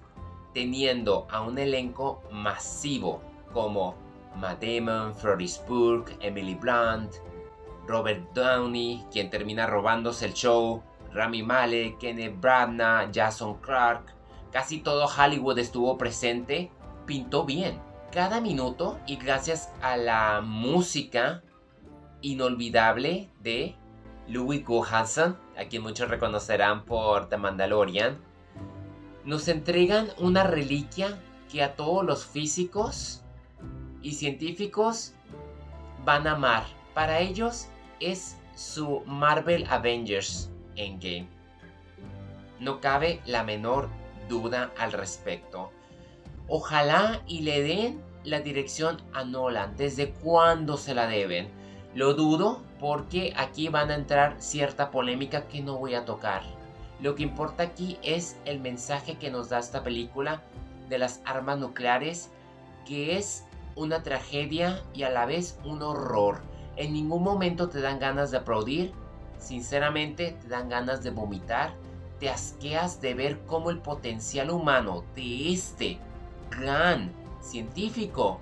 teniendo 0.55 1.27
a 1.29 1.41
un 1.41 1.59
elenco 1.59 2.23
masivo 2.31 3.21
como 3.53 4.06
Matt 4.39 4.61
Damon, 4.61 5.13
Florence 5.15 5.61
Pugh, 5.67 6.05
Emily 6.21 6.55
Blunt, 6.55 7.15
Robert 7.87 8.33
Downey, 8.33 9.05
quien 9.11 9.29
termina 9.29 9.65
robándose 9.65 10.25
el 10.25 10.33
show, 10.33 10.83
Rami 11.13 11.43
Malek, 11.43 11.97
Kenneth 11.97 12.39
Branagh, 12.39 13.11
Jason 13.13 13.55
Clark, 13.61 14.13
casi 14.51 14.79
todo 14.79 15.07
Hollywood 15.07 15.57
estuvo 15.57 15.97
presente, 15.97 16.71
pintó 17.05 17.45
bien. 17.45 17.81
Cada 18.11 18.39
minuto 18.41 18.99
y 19.05 19.17
gracias 19.17 19.71
a 19.81 19.97
la 19.97 20.41
música 20.41 21.43
inolvidable 22.21 23.29
de 23.41 23.75
Louis 24.27 24.65
Goodhudson, 24.65 25.37
a 25.57 25.65
quien 25.65 25.83
muchos 25.83 26.09
reconocerán 26.09 26.85
por 26.85 27.29
The 27.29 27.37
Mandalorian, 27.37 28.17
nos 29.23 29.47
entregan 29.47 30.09
una 30.19 30.43
reliquia 30.43 31.19
que 31.51 31.63
a 31.63 31.75
todos 31.75 32.05
los 32.05 32.25
físicos 32.25 33.23
y 34.07 34.13
científicos 34.13 35.11
van 36.05 36.27
a 36.27 36.31
amar. 36.31 36.63
Para 36.93 37.19
ellos 37.19 37.67
es 37.99 38.37
su 38.55 39.01
Marvel 39.05 39.65
Avengers 39.69 40.49
Endgame. 40.77 41.27
No 42.61 42.79
cabe 42.79 43.19
la 43.25 43.43
menor 43.43 43.89
duda 44.29 44.71
al 44.77 44.93
respecto. 44.93 45.71
Ojalá 46.47 47.21
y 47.27 47.41
le 47.41 47.61
den 47.61 48.01
la 48.23 48.39
dirección 48.39 49.01
a 49.13 49.25
Nolan. 49.25 49.75
¿Desde 49.75 50.11
cuándo 50.11 50.77
se 50.77 50.95
la 50.95 51.07
deben? 51.07 51.49
Lo 51.93 52.13
dudo 52.13 52.63
porque 52.79 53.33
aquí 53.35 53.67
van 53.67 53.91
a 53.91 53.95
entrar 53.95 54.37
cierta 54.39 54.89
polémica 54.89 55.49
que 55.49 55.61
no 55.61 55.77
voy 55.77 55.95
a 55.95 56.05
tocar. 56.05 56.43
Lo 57.01 57.13
que 57.15 57.23
importa 57.23 57.63
aquí 57.63 57.99
es 58.03 58.37
el 58.45 58.61
mensaje 58.61 59.17
que 59.17 59.29
nos 59.29 59.49
da 59.49 59.59
esta 59.59 59.83
película 59.83 60.41
de 60.87 60.97
las 60.97 61.21
armas 61.25 61.59
nucleares, 61.59 62.31
que 62.85 63.17
es 63.17 63.46
una 63.77 64.03
tragedia 64.03 64.83
y 64.93 65.03
a 65.03 65.09
la 65.09 65.25
vez 65.25 65.57
un 65.63 65.81
horror. 65.81 66.41
En 66.75 66.93
ningún 66.93 67.23
momento 67.23 67.69
te 67.69 67.79
dan 67.79 67.99
ganas 67.99 68.31
de 68.31 68.37
aplaudir, 68.37 68.91
sinceramente 69.37 70.31
te 70.41 70.47
dan 70.49 70.67
ganas 70.67 71.03
de 71.03 71.11
vomitar, 71.11 71.73
te 72.19 72.29
asqueas 72.29 72.99
de 72.99 73.13
ver 73.13 73.39
cómo 73.45 73.69
el 73.69 73.79
potencial 73.79 74.49
humano 74.49 75.03
de 75.15 75.53
este 75.53 75.99
gran 76.49 77.11
científico 77.39 78.39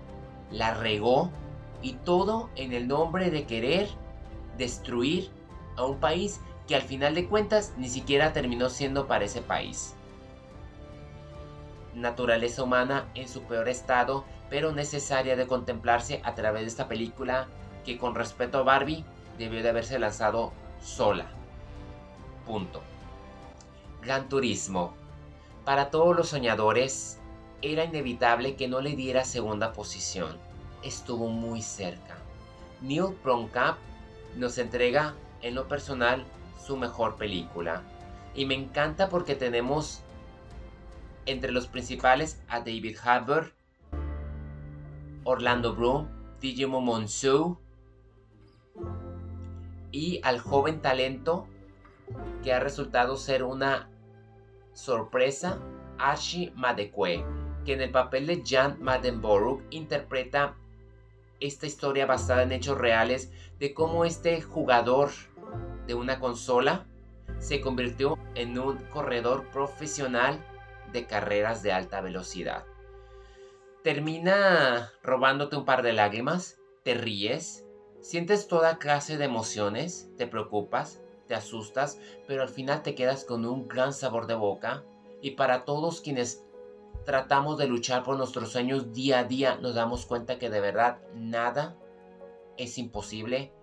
la 0.49 0.73
regó 0.73 1.29
y 1.81 1.93
todo 1.93 2.49
en 2.55 2.71
el 2.71 2.87
nombre 2.87 3.29
de 3.29 3.45
querer 3.45 3.89
destruir 4.57 5.29
a 5.75 5.83
un 5.83 5.97
país 5.97 6.39
que 6.67 6.75
al 6.75 6.81
final 6.81 7.13
de 7.13 7.27
cuentas 7.27 7.73
ni 7.77 7.89
siquiera 7.89 8.31
terminó 8.31 8.69
siendo 8.69 9.05
para 9.05 9.25
ese 9.25 9.41
país 9.41 9.95
naturaleza 11.95 12.63
humana 12.63 13.09
en 13.15 13.27
su 13.27 13.41
peor 13.43 13.69
estado 13.69 14.25
pero 14.49 14.71
necesaria 14.71 15.35
de 15.35 15.47
contemplarse 15.47 16.21
a 16.23 16.35
través 16.35 16.61
de 16.61 16.67
esta 16.67 16.87
película 16.87 17.47
que 17.83 17.97
con 17.97 18.15
respeto 18.15 18.59
a 18.59 18.63
Barbie 18.63 19.05
debió 19.37 19.61
de 19.63 19.69
haberse 19.69 19.99
lanzado 19.99 20.53
sola. 20.81 21.25
Punto. 22.45 22.81
Gran 24.01 24.29
Turismo. 24.29 24.93
Para 25.63 25.89
todos 25.89 26.15
los 26.15 26.29
soñadores, 26.29 27.19
era 27.61 27.85
inevitable 27.85 28.55
que 28.55 28.67
no 28.67 28.81
le 28.81 28.95
diera 28.95 29.25
segunda 29.25 29.73
posición. 29.73 30.37
Estuvo 30.83 31.27
muy 31.29 31.61
cerca. 31.61 32.15
Neil 32.81 33.15
Blomkamp 33.23 33.77
nos 34.35 34.57
entrega 34.59 35.15
en 35.41 35.55
lo 35.55 35.67
personal 35.67 36.25
su 36.63 36.77
mejor 36.77 37.15
película. 37.15 37.81
Y 38.35 38.45
me 38.45 38.53
encanta 38.53 39.09
porque 39.09 39.35
tenemos 39.35 40.01
entre 41.25 41.51
los 41.51 41.67
principales 41.67 42.39
a 42.47 42.59
David 42.59 42.97
Harbour, 43.03 43.54
Orlando 45.25 45.73
Bloom, 45.75 46.07
Digimon 46.39 46.85
Monsu 46.85 47.57
y 49.91 50.21
al 50.23 50.39
joven 50.39 50.81
talento 50.81 51.47
que 52.43 52.53
ha 52.53 52.59
resultado 52.59 53.17
ser 53.17 53.43
una 53.43 53.89
sorpresa, 54.73 55.59
Ashi 55.97 56.53
Madekwe, 56.55 57.25
que 57.65 57.73
en 57.73 57.81
el 57.81 57.89
papel 57.89 58.27
de 58.27 58.43
Jan 58.45 58.77
Madenborough 58.81 59.63
interpreta 59.71 60.55
esta 61.39 61.65
historia 61.65 62.05
basada 62.05 62.43
en 62.43 62.51
hechos 62.51 62.77
reales 62.77 63.31
de 63.57 63.73
cómo 63.73 64.05
este 64.05 64.41
jugador 64.41 65.09
de 65.87 65.95
una 65.95 66.19
consola 66.19 66.85
se 67.39 67.61
convirtió 67.61 68.19
en 68.35 68.59
un 68.59 68.77
corredor 68.93 69.45
profesional 69.45 70.39
de 70.93 71.07
carreras 71.07 71.63
de 71.63 71.71
alta 71.71 71.99
velocidad. 72.01 72.63
Termina 73.85 74.91
robándote 75.03 75.57
un 75.57 75.63
par 75.63 75.83
de 75.83 75.93
lágrimas, 75.93 76.57
te 76.83 76.95
ríes, 76.95 77.67
sientes 78.01 78.47
toda 78.47 78.79
clase 78.79 79.19
de 79.19 79.25
emociones, 79.25 80.09
te 80.17 80.25
preocupas, 80.25 81.03
te 81.27 81.35
asustas, 81.35 81.99
pero 82.27 82.41
al 82.41 82.49
final 82.49 82.81
te 82.81 82.95
quedas 82.95 83.25
con 83.25 83.45
un 83.45 83.67
gran 83.67 83.93
sabor 83.93 84.25
de 84.25 84.33
boca. 84.33 84.83
Y 85.21 85.31
para 85.35 85.65
todos 85.65 86.01
quienes 86.01 86.43
tratamos 87.05 87.59
de 87.59 87.67
luchar 87.67 88.01
por 88.01 88.17
nuestros 88.17 88.51
sueños 88.51 88.91
día 88.91 89.19
a 89.19 89.23
día, 89.25 89.59
nos 89.61 89.75
damos 89.75 90.07
cuenta 90.07 90.39
que 90.39 90.49
de 90.49 90.61
verdad 90.61 90.97
nada 91.13 91.77
es 92.57 92.79
imposible 92.79 93.53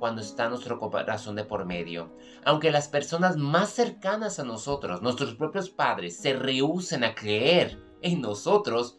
cuando 0.00 0.22
está 0.22 0.48
nuestro 0.48 0.80
corazón 0.80 1.36
de 1.36 1.44
por 1.44 1.66
medio. 1.66 2.10
Aunque 2.44 2.72
las 2.72 2.88
personas 2.88 3.36
más 3.36 3.70
cercanas 3.70 4.40
a 4.40 4.44
nosotros, 4.44 5.02
nuestros 5.02 5.36
propios 5.36 5.70
padres, 5.70 6.16
se 6.16 6.32
rehúsen 6.32 7.04
a 7.04 7.14
creer 7.14 7.80
en 8.00 8.20
nosotros, 8.20 8.98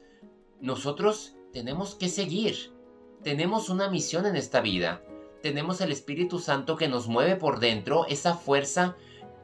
nosotros 0.64 1.36
tenemos 1.52 1.94
que 1.94 2.10
seguir. 2.10 2.74
Tenemos 3.22 3.70
una 3.70 3.88
misión 3.88 4.26
en 4.26 4.36
esta 4.36 4.62
vida 4.62 5.04
tenemos 5.44 5.82
el 5.82 5.92
Espíritu 5.92 6.40
Santo 6.40 6.78
que 6.78 6.88
nos 6.88 7.10
mueve 7.10 7.36
por 7.36 7.60
dentro, 7.60 8.08
esa 8.08 8.34
fuerza 8.34 8.96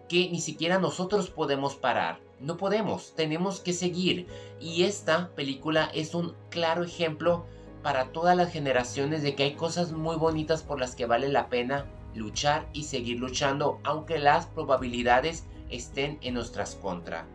que 0.07 0.29
ni 0.29 0.39
siquiera 0.39 0.79
nosotros 0.79 1.29
podemos 1.29 1.75
parar. 1.75 2.21
No 2.39 2.55
podemos, 2.55 3.13
tenemos 3.15 3.59
que 3.59 3.73
seguir. 3.73 4.25
Y 4.61 4.83
esta 4.83 5.35
película 5.35 5.91
es 5.93 6.15
un 6.15 6.35
claro 6.49 6.85
ejemplo 6.85 7.45
para 7.83 8.13
todas 8.13 8.37
las 8.37 8.49
generaciones 8.49 9.23
de 9.23 9.35
que 9.35 9.43
hay 9.43 9.55
cosas 9.55 9.91
muy 9.91 10.15
bonitas 10.15 10.63
por 10.63 10.79
las 10.79 10.95
que 10.95 11.05
vale 11.05 11.27
la 11.27 11.49
pena 11.49 11.85
luchar 12.15 12.69
y 12.71 12.85
seguir 12.85 13.19
luchando, 13.19 13.81
aunque 13.83 14.19
las 14.19 14.45
probabilidades 14.45 15.47
estén 15.69 16.17
en 16.21 16.35
nuestras 16.35 16.75
contra. 16.75 17.27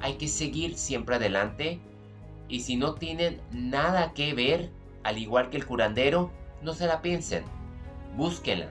Hay 0.00 0.14
que 0.14 0.26
seguir 0.26 0.76
siempre 0.76 1.14
adelante 1.14 1.80
y 2.48 2.60
si 2.60 2.76
no 2.76 2.94
tienen 2.94 3.40
nada 3.50 4.12
que 4.12 4.34
ver, 4.34 4.70
al 5.02 5.18
igual 5.18 5.50
que 5.50 5.56
el 5.56 5.66
curandero, 5.66 6.30
no 6.62 6.74
se 6.74 6.86
la 6.86 7.02
piensen 7.02 7.44
búsquenla 8.18 8.68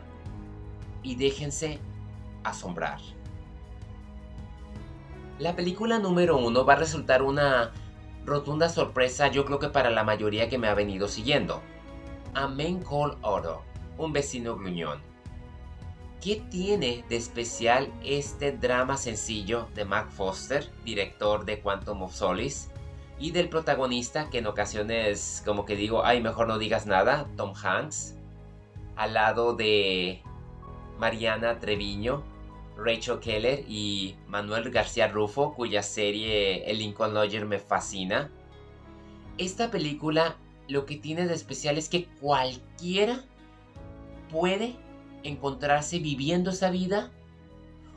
y 1.03 1.15
déjense 1.15 1.79
asombrar. 2.43 2.99
La 5.39 5.55
película 5.55 5.99
número 5.99 6.37
uno 6.37 6.65
va 6.65 6.73
a 6.73 6.77
resultar 6.77 7.21
una 7.21 7.71
rotunda 8.25 8.67
sorpresa 8.67 9.29
yo 9.29 9.45
creo 9.45 9.57
que 9.59 9.69
para 9.69 9.89
la 9.89 10.03
mayoría 10.03 10.49
que 10.49 10.57
me 10.57 10.67
ha 10.67 10.73
venido 10.73 11.07
siguiendo. 11.07 11.61
A 12.33 12.47
Man 12.47 12.83
Call 12.83 13.17
Oro, 13.21 13.63
un 13.97 14.11
vecino 14.11 14.57
gruñón. 14.57 14.99
¿Qué 16.21 16.43
tiene 16.49 17.05
de 17.07 17.15
especial 17.15 17.89
este 18.03 18.51
drama 18.51 18.97
sencillo 18.97 19.67
de 19.75 19.85
Mark 19.85 20.11
Foster, 20.11 20.69
director 20.83 21.45
de 21.45 21.61
Quantum 21.61 22.01
of 22.01 22.13
Solace, 22.13 22.69
y 23.19 23.31
del 23.31 23.49
protagonista 23.49 24.29
que 24.29 24.39
en 24.39 24.47
ocasiones 24.47 25.41
como 25.45 25.65
que 25.65 25.75
digo, 25.75 26.05
ay, 26.05 26.21
mejor 26.21 26.47
no 26.47 26.57
digas 26.59 26.85
nada, 26.85 27.27
Tom 27.35 27.53
Hanks? 27.55 28.17
al 28.97 29.13
lado 29.13 29.53
de 29.53 30.21
Mariana 30.99 31.59
Treviño, 31.59 32.23
Rachel 32.75 33.19
Keller 33.19 33.63
y 33.67 34.15
Manuel 34.27 34.69
García 34.71 35.07
Rufo, 35.07 35.53
cuya 35.53 35.83
serie 35.83 36.69
El 36.69 36.79
Lincoln 36.79 37.13
Lawyer 37.13 37.45
me 37.45 37.59
fascina. 37.59 38.29
Esta 39.37 39.71
película 39.71 40.35
lo 40.67 40.85
que 40.85 40.97
tiene 40.97 41.27
de 41.27 41.35
especial 41.35 41.77
es 41.77 41.89
que 41.89 42.05
cualquiera 42.19 43.23
puede 44.31 44.75
encontrarse 45.23 45.99
viviendo 45.99 46.49
esa 46.49 46.71
vida 46.71 47.11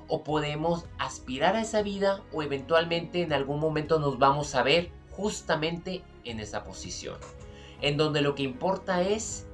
o 0.07 0.23
podemos 0.23 0.85
aspirar 0.99 1.57
a 1.57 1.63
esa 1.63 1.83
vida 1.83 2.23
o 2.33 2.43
eventualmente 2.43 3.23
en 3.23 3.33
algún 3.33 3.59
momento 3.59 3.99
nos 3.99 4.19
vamos 4.19 4.55
a 4.55 4.63
ver 4.63 4.91
justamente 5.21 6.03
en 6.25 6.41
esa 6.41 6.65
posición. 6.65 7.17
En 7.83 7.99
donde 7.99 8.23
lo 8.23 8.35
que 8.35 8.43
importa 8.43 9.03
es 9.03 9.47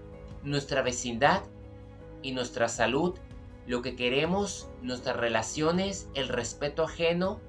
nuestra 0.45 0.83
vecindad 0.83 1.43
y 2.23 2.31
nuestra 2.31 2.69
salud, 2.69 3.15
lo 3.67 3.83
que 3.83 3.97
queremos, 3.97 4.69
nuestras 4.81 5.17
relaciones, 5.17 6.09
el 6.15 6.29
respeto 6.29 6.85
ajeno 6.85 7.41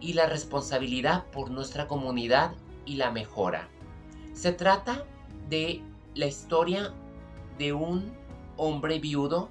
y 0.00 0.12
la 0.12 0.26
responsabilidad 0.26 1.24
por 1.30 1.50
nuestra 1.50 1.88
comunidad 1.88 2.52
y 2.84 2.96
la 2.96 3.10
mejora. 3.10 3.70
Se 4.34 4.52
trata 4.52 5.06
de 5.48 5.82
la 6.14 6.26
historia 6.26 6.92
de 7.58 7.72
un 7.72 8.12
hombre 8.58 8.98
viudo 8.98 9.48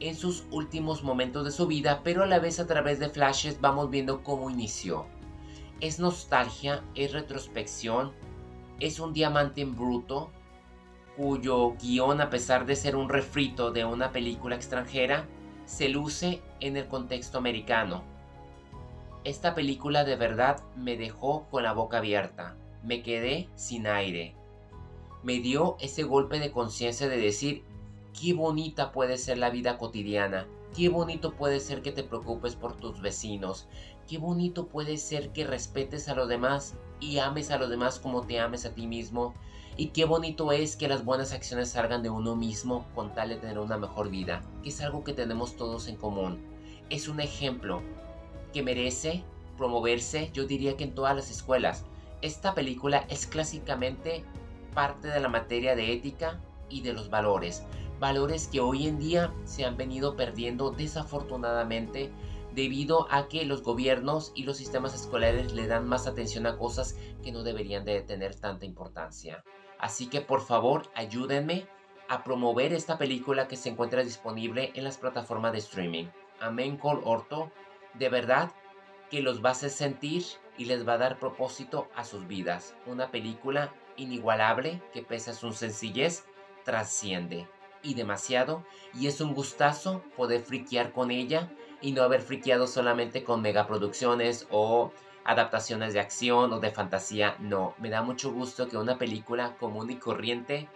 en 0.00 0.16
sus 0.16 0.46
últimos 0.50 1.04
momentos 1.04 1.44
de 1.44 1.52
su 1.52 1.68
vida, 1.68 2.00
pero 2.02 2.24
a 2.24 2.26
la 2.26 2.40
vez 2.40 2.58
a 2.58 2.66
través 2.66 2.98
de 2.98 3.08
flashes 3.08 3.60
vamos 3.60 3.88
viendo 3.90 4.24
cómo 4.24 4.50
inició. 4.50 5.06
Es 5.84 5.98
nostalgia, 6.00 6.82
es 6.94 7.12
retrospección, 7.12 8.12
es 8.80 9.00
un 9.00 9.12
diamante 9.12 9.60
en 9.60 9.76
bruto, 9.76 10.30
cuyo 11.14 11.74
guion, 11.74 12.22
a 12.22 12.30
pesar 12.30 12.64
de 12.64 12.74
ser 12.74 12.96
un 12.96 13.10
refrito 13.10 13.70
de 13.70 13.84
una 13.84 14.10
película 14.10 14.56
extranjera, 14.56 15.26
se 15.66 15.90
luce 15.90 16.40
en 16.60 16.78
el 16.78 16.88
contexto 16.88 17.36
americano. 17.36 18.02
Esta 19.24 19.54
película 19.54 20.04
de 20.04 20.16
verdad 20.16 20.64
me 20.74 20.96
dejó 20.96 21.44
con 21.50 21.64
la 21.64 21.74
boca 21.74 21.98
abierta, 21.98 22.56
me 22.82 23.02
quedé 23.02 23.50
sin 23.54 23.86
aire. 23.86 24.34
Me 25.22 25.40
dio 25.40 25.76
ese 25.80 26.02
golpe 26.02 26.38
de 26.38 26.50
conciencia 26.50 27.08
de 27.08 27.18
decir, 27.18 27.62
qué 28.18 28.32
bonita 28.32 28.92
puede 28.92 29.18
ser 29.18 29.38
la 29.38 29.50
vida 29.50 29.76
cotidiana, 29.76 30.46
qué 30.74 30.88
bonito 30.88 31.34
puede 31.34 31.60
ser 31.60 31.82
que 31.82 31.92
te 31.92 32.04
preocupes 32.04 32.54
por 32.54 32.76
tus 32.76 33.00
vecinos, 33.00 33.66
qué 34.08 34.18
bonito 34.18 34.66
puede 34.68 34.96
ser 34.98 35.30
que 35.30 35.44
respetes 35.44 36.08
a 36.08 36.14
los 36.14 36.28
demás 36.28 36.74
y 37.00 37.18
ames 37.18 37.50
a 37.50 37.58
los 37.58 37.68
demás 37.68 37.98
como 37.98 38.22
te 38.22 38.38
ames 38.38 38.64
a 38.64 38.74
ti 38.74 38.86
mismo, 38.86 39.34
y 39.76 39.88
qué 39.88 40.04
bonito 40.04 40.52
es 40.52 40.76
que 40.76 40.86
las 40.86 41.04
buenas 41.04 41.32
acciones 41.32 41.70
salgan 41.70 42.02
de 42.02 42.10
uno 42.10 42.36
mismo 42.36 42.86
con 42.94 43.12
tal 43.12 43.30
de 43.30 43.36
tener 43.36 43.58
una 43.58 43.76
mejor 43.76 44.08
vida, 44.08 44.42
que 44.62 44.68
es 44.68 44.80
algo 44.80 45.02
que 45.02 45.12
tenemos 45.12 45.56
todos 45.56 45.88
en 45.88 45.96
común. 45.96 46.38
Es 46.90 47.08
un 47.08 47.18
ejemplo 47.18 47.82
que 48.52 48.62
merece 48.62 49.24
promoverse, 49.56 50.30
yo 50.32 50.46
diría 50.46 50.76
que 50.76 50.84
en 50.84 50.94
todas 50.94 51.16
las 51.16 51.30
escuelas. 51.30 51.84
Esta 52.22 52.54
película 52.54 53.04
es 53.08 53.26
clásicamente 53.26 54.24
parte 54.74 55.08
de 55.08 55.20
la 55.20 55.28
materia 55.28 55.74
de 55.74 55.92
ética 55.92 56.40
y 56.68 56.82
de 56.82 56.92
los 56.92 57.10
valores. 57.10 57.64
Valores 58.04 58.48
que 58.48 58.60
hoy 58.60 58.86
en 58.86 58.98
día 58.98 59.32
se 59.44 59.64
han 59.64 59.78
venido 59.78 60.14
perdiendo 60.14 60.70
desafortunadamente 60.70 62.12
debido 62.54 63.10
a 63.10 63.28
que 63.28 63.46
los 63.46 63.62
gobiernos 63.62 64.30
y 64.34 64.42
los 64.42 64.58
sistemas 64.58 64.94
escolares 64.94 65.54
le 65.54 65.66
dan 65.66 65.88
más 65.88 66.06
atención 66.06 66.46
a 66.46 66.58
cosas 66.58 66.98
que 67.22 67.32
no 67.32 67.42
deberían 67.42 67.86
de 67.86 68.02
tener 68.02 68.34
tanta 68.34 68.66
importancia. 68.66 69.42
Así 69.78 70.10
que 70.10 70.20
por 70.20 70.42
favor 70.42 70.90
ayúdenme 70.94 71.66
a 72.10 72.24
promover 72.24 72.74
esta 72.74 72.98
película 72.98 73.48
que 73.48 73.56
se 73.56 73.70
encuentra 73.70 74.04
disponible 74.04 74.70
en 74.74 74.84
las 74.84 74.98
plataformas 74.98 75.52
de 75.52 75.60
streaming. 75.60 76.04
Amén 76.42 76.76
Call 76.76 77.00
Orto, 77.04 77.52
de 77.94 78.10
verdad 78.10 78.52
que 79.08 79.22
los 79.22 79.42
va 79.42 79.48
a 79.48 79.52
hacer 79.52 79.70
sentir 79.70 80.24
y 80.58 80.66
les 80.66 80.86
va 80.86 80.92
a 80.92 80.98
dar 80.98 81.18
propósito 81.18 81.88
a 81.96 82.04
sus 82.04 82.26
vidas. 82.26 82.74
Una 82.84 83.10
película 83.10 83.72
inigualable 83.96 84.82
que 84.92 85.00
pese 85.00 85.30
a 85.30 85.34
su 85.34 85.52
sencillez 85.54 86.26
trasciende 86.66 87.48
y 87.84 87.94
demasiado 87.94 88.64
y 88.94 89.06
es 89.06 89.20
un 89.20 89.34
gustazo 89.34 90.02
poder 90.16 90.40
friquear 90.40 90.92
con 90.92 91.10
ella 91.10 91.50
y 91.80 91.92
no 91.92 92.02
haber 92.02 92.22
friqueado 92.22 92.66
solamente 92.66 93.22
con 93.22 93.42
megaproducciones 93.42 94.48
o 94.50 94.90
adaptaciones 95.24 95.94
de 95.94 96.00
acción 96.00 96.52
o 96.52 96.60
de 96.60 96.70
fantasía, 96.70 97.36
no, 97.40 97.74
me 97.78 97.90
da 97.90 98.02
mucho 98.02 98.32
gusto 98.32 98.68
que 98.68 98.76
una 98.76 98.98
película 98.98 99.56
común 99.58 99.90
y 99.90 99.96
corriente 99.96 100.68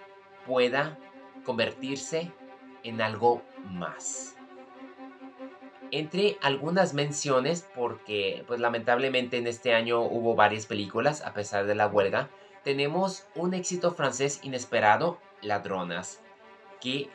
pueda 0.46 0.98
convertirse 1.44 2.32
en 2.82 3.00
algo 3.00 3.42
más. 3.70 4.36
Entre 5.90 6.36
algunas 6.42 6.92
menciones, 6.92 7.66
porque 7.74 8.44
pues 8.46 8.60
lamentablemente 8.60 9.38
en 9.38 9.46
este 9.46 9.74
año 9.74 10.02
hubo 10.02 10.34
varias 10.34 10.66
películas 10.66 11.22
a 11.22 11.32
pesar 11.32 11.66
de 11.66 11.74
la 11.74 11.86
huelga, 11.86 12.28
tenemos 12.64 13.26
un 13.34 13.54
éxito 13.54 13.92
francés 13.92 14.40
inesperado, 14.42 15.18
Ladronas, 15.40 16.20
que 16.80 17.10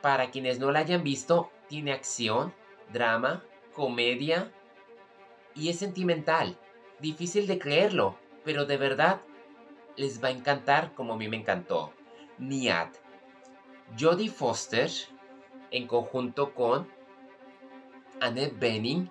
para 0.00 0.30
quienes 0.30 0.58
no 0.58 0.70
la 0.70 0.80
hayan 0.80 1.02
visto, 1.02 1.50
tiene 1.68 1.92
acción, 1.92 2.52
drama, 2.92 3.44
comedia 3.72 4.52
y 5.54 5.68
es 5.68 5.78
sentimental. 5.78 6.58
Difícil 7.00 7.46
de 7.46 7.58
creerlo, 7.58 8.18
pero 8.44 8.64
de 8.66 8.76
verdad 8.76 9.20
les 9.96 10.22
va 10.22 10.28
a 10.28 10.32
encantar 10.32 10.94
como 10.94 11.14
a 11.14 11.16
mí 11.16 11.28
me 11.28 11.36
encantó. 11.36 11.92
Niad. 12.38 12.88
Jodie 13.98 14.30
Foster, 14.30 14.90
en 15.70 15.86
conjunto 15.86 16.54
con 16.54 16.88
Annette 18.20 18.58
Bening 18.58 19.10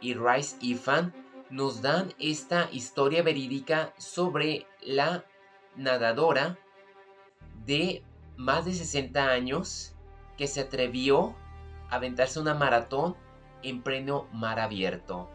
y 0.00 0.14
Rice 0.14 0.56
Ifan, 0.60 1.12
nos 1.50 1.82
dan 1.82 2.12
esta 2.18 2.68
historia 2.72 3.22
verídica 3.22 3.94
sobre 3.96 4.66
la 4.80 5.24
nadadora 5.76 6.58
de 7.64 8.02
más 8.36 8.64
de 8.64 8.74
60 8.74 9.30
años 9.30 9.94
que 10.36 10.46
se 10.46 10.60
atrevió 10.60 11.34
a 11.90 11.96
aventarse 11.96 12.40
una 12.40 12.54
maratón 12.54 13.16
en 13.62 13.82
pleno 13.82 14.26
mar 14.32 14.60
abierto. 14.60 15.28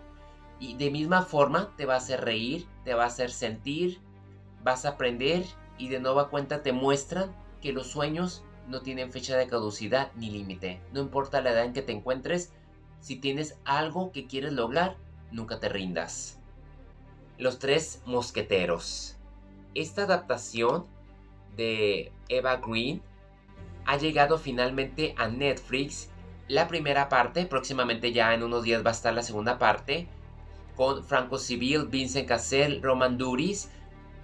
Y 0.60 0.76
de 0.76 0.92
misma 0.92 1.24
forma 1.24 1.74
te 1.78 1.86
va 1.86 1.96
a 1.96 1.98
hacer 1.98 2.22
reír, 2.22 2.68
te 2.84 2.94
va 2.94 3.04
a 3.04 3.08
hacer 3.08 3.32
sentir, 3.32 4.00
vas 4.64 4.86
a 4.86 4.90
aprender 4.90 5.46
y 5.78 5.88
de 5.88 6.00
nueva 6.00 6.30
cuenta 6.30 6.62
te 6.62 6.74
muestran 6.74 7.34
que 7.62 7.72
los 7.72 7.88
sueños 7.88 8.44
no 8.68 8.82
tienen 8.82 9.12
fecha 9.12 9.38
de 9.38 9.48
caducidad 9.48 10.12
ni 10.16 10.30
límite. 10.30 10.82
No 10.94 11.00
importa 11.00 11.42
la 11.42 11.52
edad 11.52 11.66
en 11.66 11.74
que 11.74 11.82
te 11.82 11.94
encuentres, 11.94 12.52
si 13.00 13.16
tienes 13.16 13.58
algo 13.64 14.12
que 14.12 14.28
quieres 14.28 14.54
lograr, 14.54 14.98
nunca 15.32 15.60
te 15.60 15.70
rindas. 15.70 16.40
Los 17.38 17.60
tres 17.60 18.02
mosqueteros. 18.06 19.16
Esta 19.74 20.04
adaptación 20.04 20.86
de 21.60 22.12
Eva 22.30 22.56
Green 22.56 23.02
ha 23.86 23.98
llegado 23.98 24.38
finalmente 24.38 25.14
a 25.18 25.28
Netflix. 25.28 26.10
La 26.48 26.68
primera 26.68 27.10
parte, 27.10 27.46
próximamente 27.46 28.14
ya 28.14 28.34
en 28.34 28.44
unos 28.44 28.64
días 28.64 28.84
va 28.84 28.90
a 28.90 28.94
estar 28.94 29.14
la 29.14 29.24
segunda 29.24 29.60
parte, 29.60 30.08
con 30.76 31.04
Franco 31.04 31.38
Civil, 31.38 31.88
Vincent 31.88 32.28
Cassel, 32.28 32.82
Roman 32.82 33.18
Duris, 33.18 33.70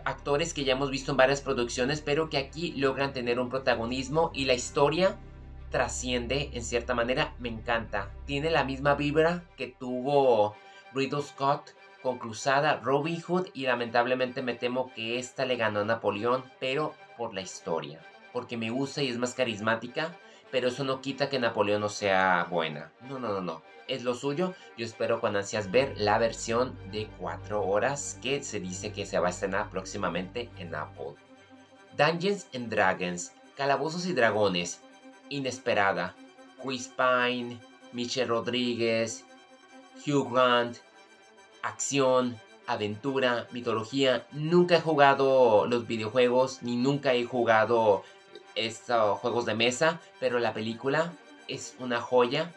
actores 0.05 0.53
que 0.53 0.63
ya 0.63 0.73
hemos 0.73 0.89
visto 0.89 1.11
en 1.11 1.17
varias 1.17 1.41
producciones, 1.41 1.99
pero 1.99 2.29
que 2.29 2.37
aquí 2.37 2.71
logran 2.77 3.11
tener 3.11 3.39
un 3.39 3.49
protagonismo 3.49 4.31
y 4.33 4.45
la 4.45 4.53
historia 4.53 5.17
trasciende 5.71 6.51
en 6.53 6.63
cierta 6.63 6.93
manera, 6.93 7.33
me 7.39 7.49
encanta. 7.49 8.11
Tiene 8.25 8.49
la 8.49 8.63
misma 8.63 8.95
vibra 8.95 9.43
que 9.57 9.67
tuvo 9.67 10.55
Riddle 10.93 11.21
Scott 11.21 11.71
con 12.01 12.17
Cruzada, 12.17 12.79
Robin 12.81 13.21
Hood 13.21 13.47
y 13.53 13.65
lamentablemente 13.65 14.41
me 14.41 14.53
temo 14.53 14.93
que 14.93 15.19
esta 15.19 15.43
le 15.45 15.57
ganó 15.57 15.81
a 15.81 15.85
Napoleón, 15.85 16.45
pero 16.59 16.93
por 17.17 17.33
la 17.33 17.41
historia, 17.41 17.99
porque 18.33 18.57
me 18.57 18.69
gusta 18.69 19.01
y 19.01 19.09
es 19.09 19.17
más 19.17 19.33
carismática, 19.33 20.15
pero 20.51 20.67
eso 20.69 20.83
no 20.83 21.01
quita 21.01 21.29
que 21.29 21.39
Napoleón 21.39 21.81
no 21.81 21.89
sea 21.89 22.47
buena. 22.49 22.91
No, 23.09 23.19
no, 23.19 23.29
no, 23.29 23.41
no. 23.41 23.61
Es 23.87 24.03
lo 24.03 24.15
suyo. 24.15 24.53
Yo 24.77 24.85
espero 24.85 25.19
con 25.19 25.35
ansias 25.35 25.69
ver 25.69 25.93
la 25.97 26.17
versión 26.17 26.75
de 26.91 27.07
4 27.19 27.63
horas 27.65 28.17
que 28.21 28.43
se 28.43 28.59
dice 28.59 28.91
que 28.91 29.05
se 29.05 29.19
va 29.19 29.27
a 29.27 29.31
estrenar 29.31 29.69
próximamente 29.69 30.49
en 30.57 30.73
Apple. 30.73 31.15
Dungeons 31.97 32.47
and 32.53 32.69
Dragons, 32.69 33.31
Calabozos 33.55 34.05
y 34.05 34.13
Dragones, 34.13 34.81
Inesperada, 35.29 36.15
Chris 36.61 36.89
Pine, 36.89 37.59
Michelle 37.93 38.27
Rodríguez, 38.27 39.23
Hugh 40.05 40.31
Grant, 40.31 40.77
acción, 41.61 42.37
aventura, 42.67 43.47
mitología. 43.51 44.25
Nunca 44.31 44.77
he 44.77 44.81
jugado 44.81 45.65
los 45.67 45.87
videojuegos 45.87 46.63
ni 46.63 46.75
nunca 46.75 47.13
he 47.13 47.25
jugado 47.25 48.03
estos 48.55 49.19
juegos 49.19 49.45
de 49.45 49.55
mesa, 49.55 49.99
pero 50.19 50.39
la 50.39 50.53
película 50.53 51.13
es 51.47 51.75
una 51.79 52.01
joya 52.01 52.53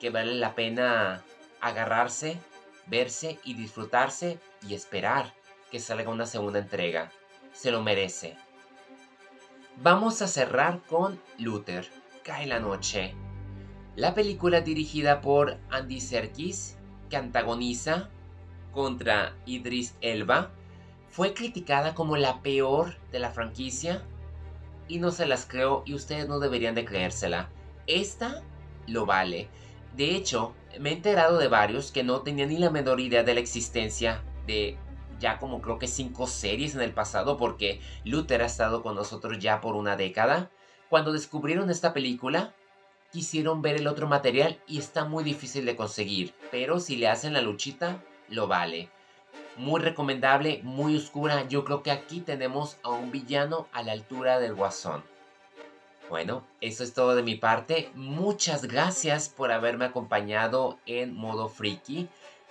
que 0.00 0.10
vale 0.10 0.34
la 0.34 0.54
pena 0.54 1.22
agarrarse, 1.60 2.38
verse 2.86 3.38
y 3.44 3.54
disfrutarse 3.54 4.40
y 4.66 4.74
esperar 4.74 5.32
que 5.70 5.80
salga 5.80 6.10
una 6.10 6.26
segunda 6.26 6.58
entrega. 6.58 7.12
Se 7.52 7.70
lo 7.70 7.82
merece. 7.82 8.36
Vamos 9.76 10.22
a 10.22 10.28
cerrar 10.28 10.80
con 10.86 11.20
Luther. 11.38 11.88
Cae 12.24 12.46
la 12.46 12.60
noche. 12.60 13.14
La 13.96 14.14
película 14.14 14.60
dirigida 14.60 15.20
por 15.20 15.58
Andy 15.70 16.00
Serkis, 16.00 16.76
que 17.10 17.16
antagoniza 17.16 18.10
contra 18.72 19.36
Idris 19.46 19.94
Elba, 20.00 20.50
fue 21.08 21.34
criticada 21.34 21.94
como 21.94 22.16
la 22.16 22.42
peor 22.42 22.96
de 23.12 23.18
la 23.18 23.30
franquicia 23.30 24.02
y 24.88 24.98
no 24.98 25.10
se 25.10 25.26
las 25.26 25.46
creo 25.46 25.82
y 25.86 25.94
ustedes 25.94 26.26
no 26.26 26.38
deberían 26.38 26.74
de 26.74 26.84
creérsela. 26.84 27.50
Esta 27.86 28.42
lo 28.86 29.06
vale. 29.06 29.48
De 29.96 30.16
hecho, 30.16 30.54
me 30.80 30.90
he 30.90 30.92
enterado 30.94 31.38
de 31.38 31.48
varios 31.48 31.92
que 31.92 32.02
no 32.02 32.22
tenían 32.22 32.48
ni 32.48 32.58
la 32.58 32.70
menor 32.70 33.00
idea 33.00 33.22
de 33.22 33.34
la 33.34 33.40
existencia 33.40 34.22
de 34.46 34.78
ya 35.20 35.38
como 35.38 35.62
creo 35.62 35.78
que 35.78 35.86
cinco 35.86 36.26
series 36.26 36.74
en 36.74 36.80
el 36.80 36.92
pasado 36.92 37.36
porque 37.36 37.80
Luther 38.04 38.42
ha 38.42 38.46
estado 38.46 38.82
con 38.82 38.96
nosotros 38.96 39.38
ya 39.38 39.60
por 39.60 39.76
una 39.76 39.96
década. 39.96 40.50
Cuando 40.88 41.12
descubrieron 41.12 41.70
esta 41.70 41.92
película, 41.92 42.54
quisieron 43.12 43.62
ver 43.62 43.76
el 43.76 43.86
otro 43.86 44.08
material 44.08 44.58
y 44.66 44.78
está 44.78 45.04
muy 45.04 45.22
difícil 45.22 45.64
de 45.64 45.76
conseguir, 45.76 46.34
pero 46.50 46.80
si 46.80 46.96
le 46.96 47.08
hacen 47.08 47.34
la 47.34 47.42
luchita, 47.42 48.02
lo 48.32 48.46
vale. 48.48 48.88
Muy 49.56 49.80
recomendable, 49.80 50.60
muy 50.62 50.96
oscura. 50.96 51.46
Yo 51.48 51.64
creo 51.64 51.82
que 51.82 51.90
aquí 51.90 52.20
tenemos 52.20 52.78
a 52.82 52.90
un 52.90 53.10
villano 53.10 53.68
a 53.72 53.82
la 53.82 53.92
altura 53.92 54.40
del 54.40 54.54
guasón. 54.54 55.04
Bueno, 56.08 56.44
eso 56.60 56.84
es 56.84 56.94
todo 56.94 57.14
de 57.14 57.22
mi 57.22 57.36
parte. 57.36 57.90
Muchas 57.94 58.64
gracias 58.66 59.28
por 59.28 59.52
haberme 59.52 59.86
acompañado 59.86 60.78
en 60.84 61.14
modo 61.14 61.48
friki, 61.48 62.08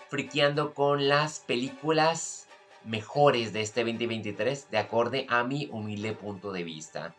frikiando 0.10 0.74
con 0.74 1.08
las 1.08 1.40
películas 1.40 2.48
mejores 2.84 3.54
de 3.54 3.62
este 3.62 3.84
2023 3.84 4.72
de 4.72 4.78
acorde 4.78 5.26
a 5.30 5.44
mi 5.44 5.68
humilde 5.72 6.14
punto 6.14 6.52
de 6.52 6.64
vista. 6.64 7.16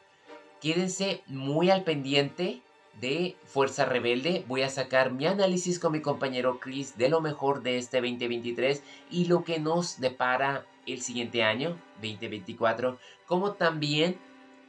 Quédense 0.60 1.22
muy 1.26 1.70
al 1.70 1.84
pendiente 1.84 2.62
de 3.00 3.36
Fuerza 3.44 3.84
Rebelde. 3.84 4.44
Voy 4.48 4.62
a 4.62 4.68
sacar 4.68 5.12
mi 5.12 5.26
análisis 5.26 5.78
con 5.78 5.92
mi 5.92 6.00
compañero 6.00 6.60
Chris 6.60 6.96
de 6.98 7.08
lo 7.08 7.20
mejor 7.20 7.62
de 7.62 7.78
este 7.78 8.00
2023 8.00 8.82
y 9.10 9.26
lo 9.26 9.44
que 9.44 9.58
nos 9.58 10.00
depara 10.00 10.66
el 10.86 11.00
siguiente 11.02 11.42
año, 11.42 11.78
2024. 12.02 12.98
Como 13.26 13.52
también 13.52 14.18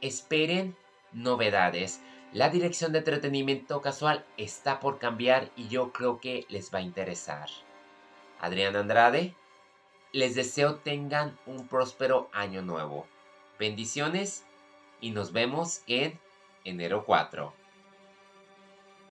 esperen 0.00 0.76
novedades. 1.12 2.00
La 2.32 2.48
dirección 2.48 2.92
de 2.92 2.98
entretenimiento 2.98 3.80
casual 3.80 4.24
está 4.36 4.80
por 4.80 4.98
cambiar 4.98 5.50
y 5.56 5.68
yo 5.68 5.92
creo 5.92 6.18
que 6.18 6.46
les 6.48 6.74
va 6.74 6.78
a 6.78 6.82
interesar. 6.82 7.48
Adrián 8.40 8.74
Andrade, 8.74 9.34
les 10.12 10.34
deseo 10.34 10.76
tengan 10.76 11.38
un 11.46 11.68
próspero 11.68 12.28
año 12.32 12.62
nuevo. 12.62 13.06
Bendiciones 13.58 14.44
y 15.00 15.12
nos 15.12 15.32
vemos 15.32 15.82
en 15.86 16.18
enero 16.64 17.04
4. 17.04 17.63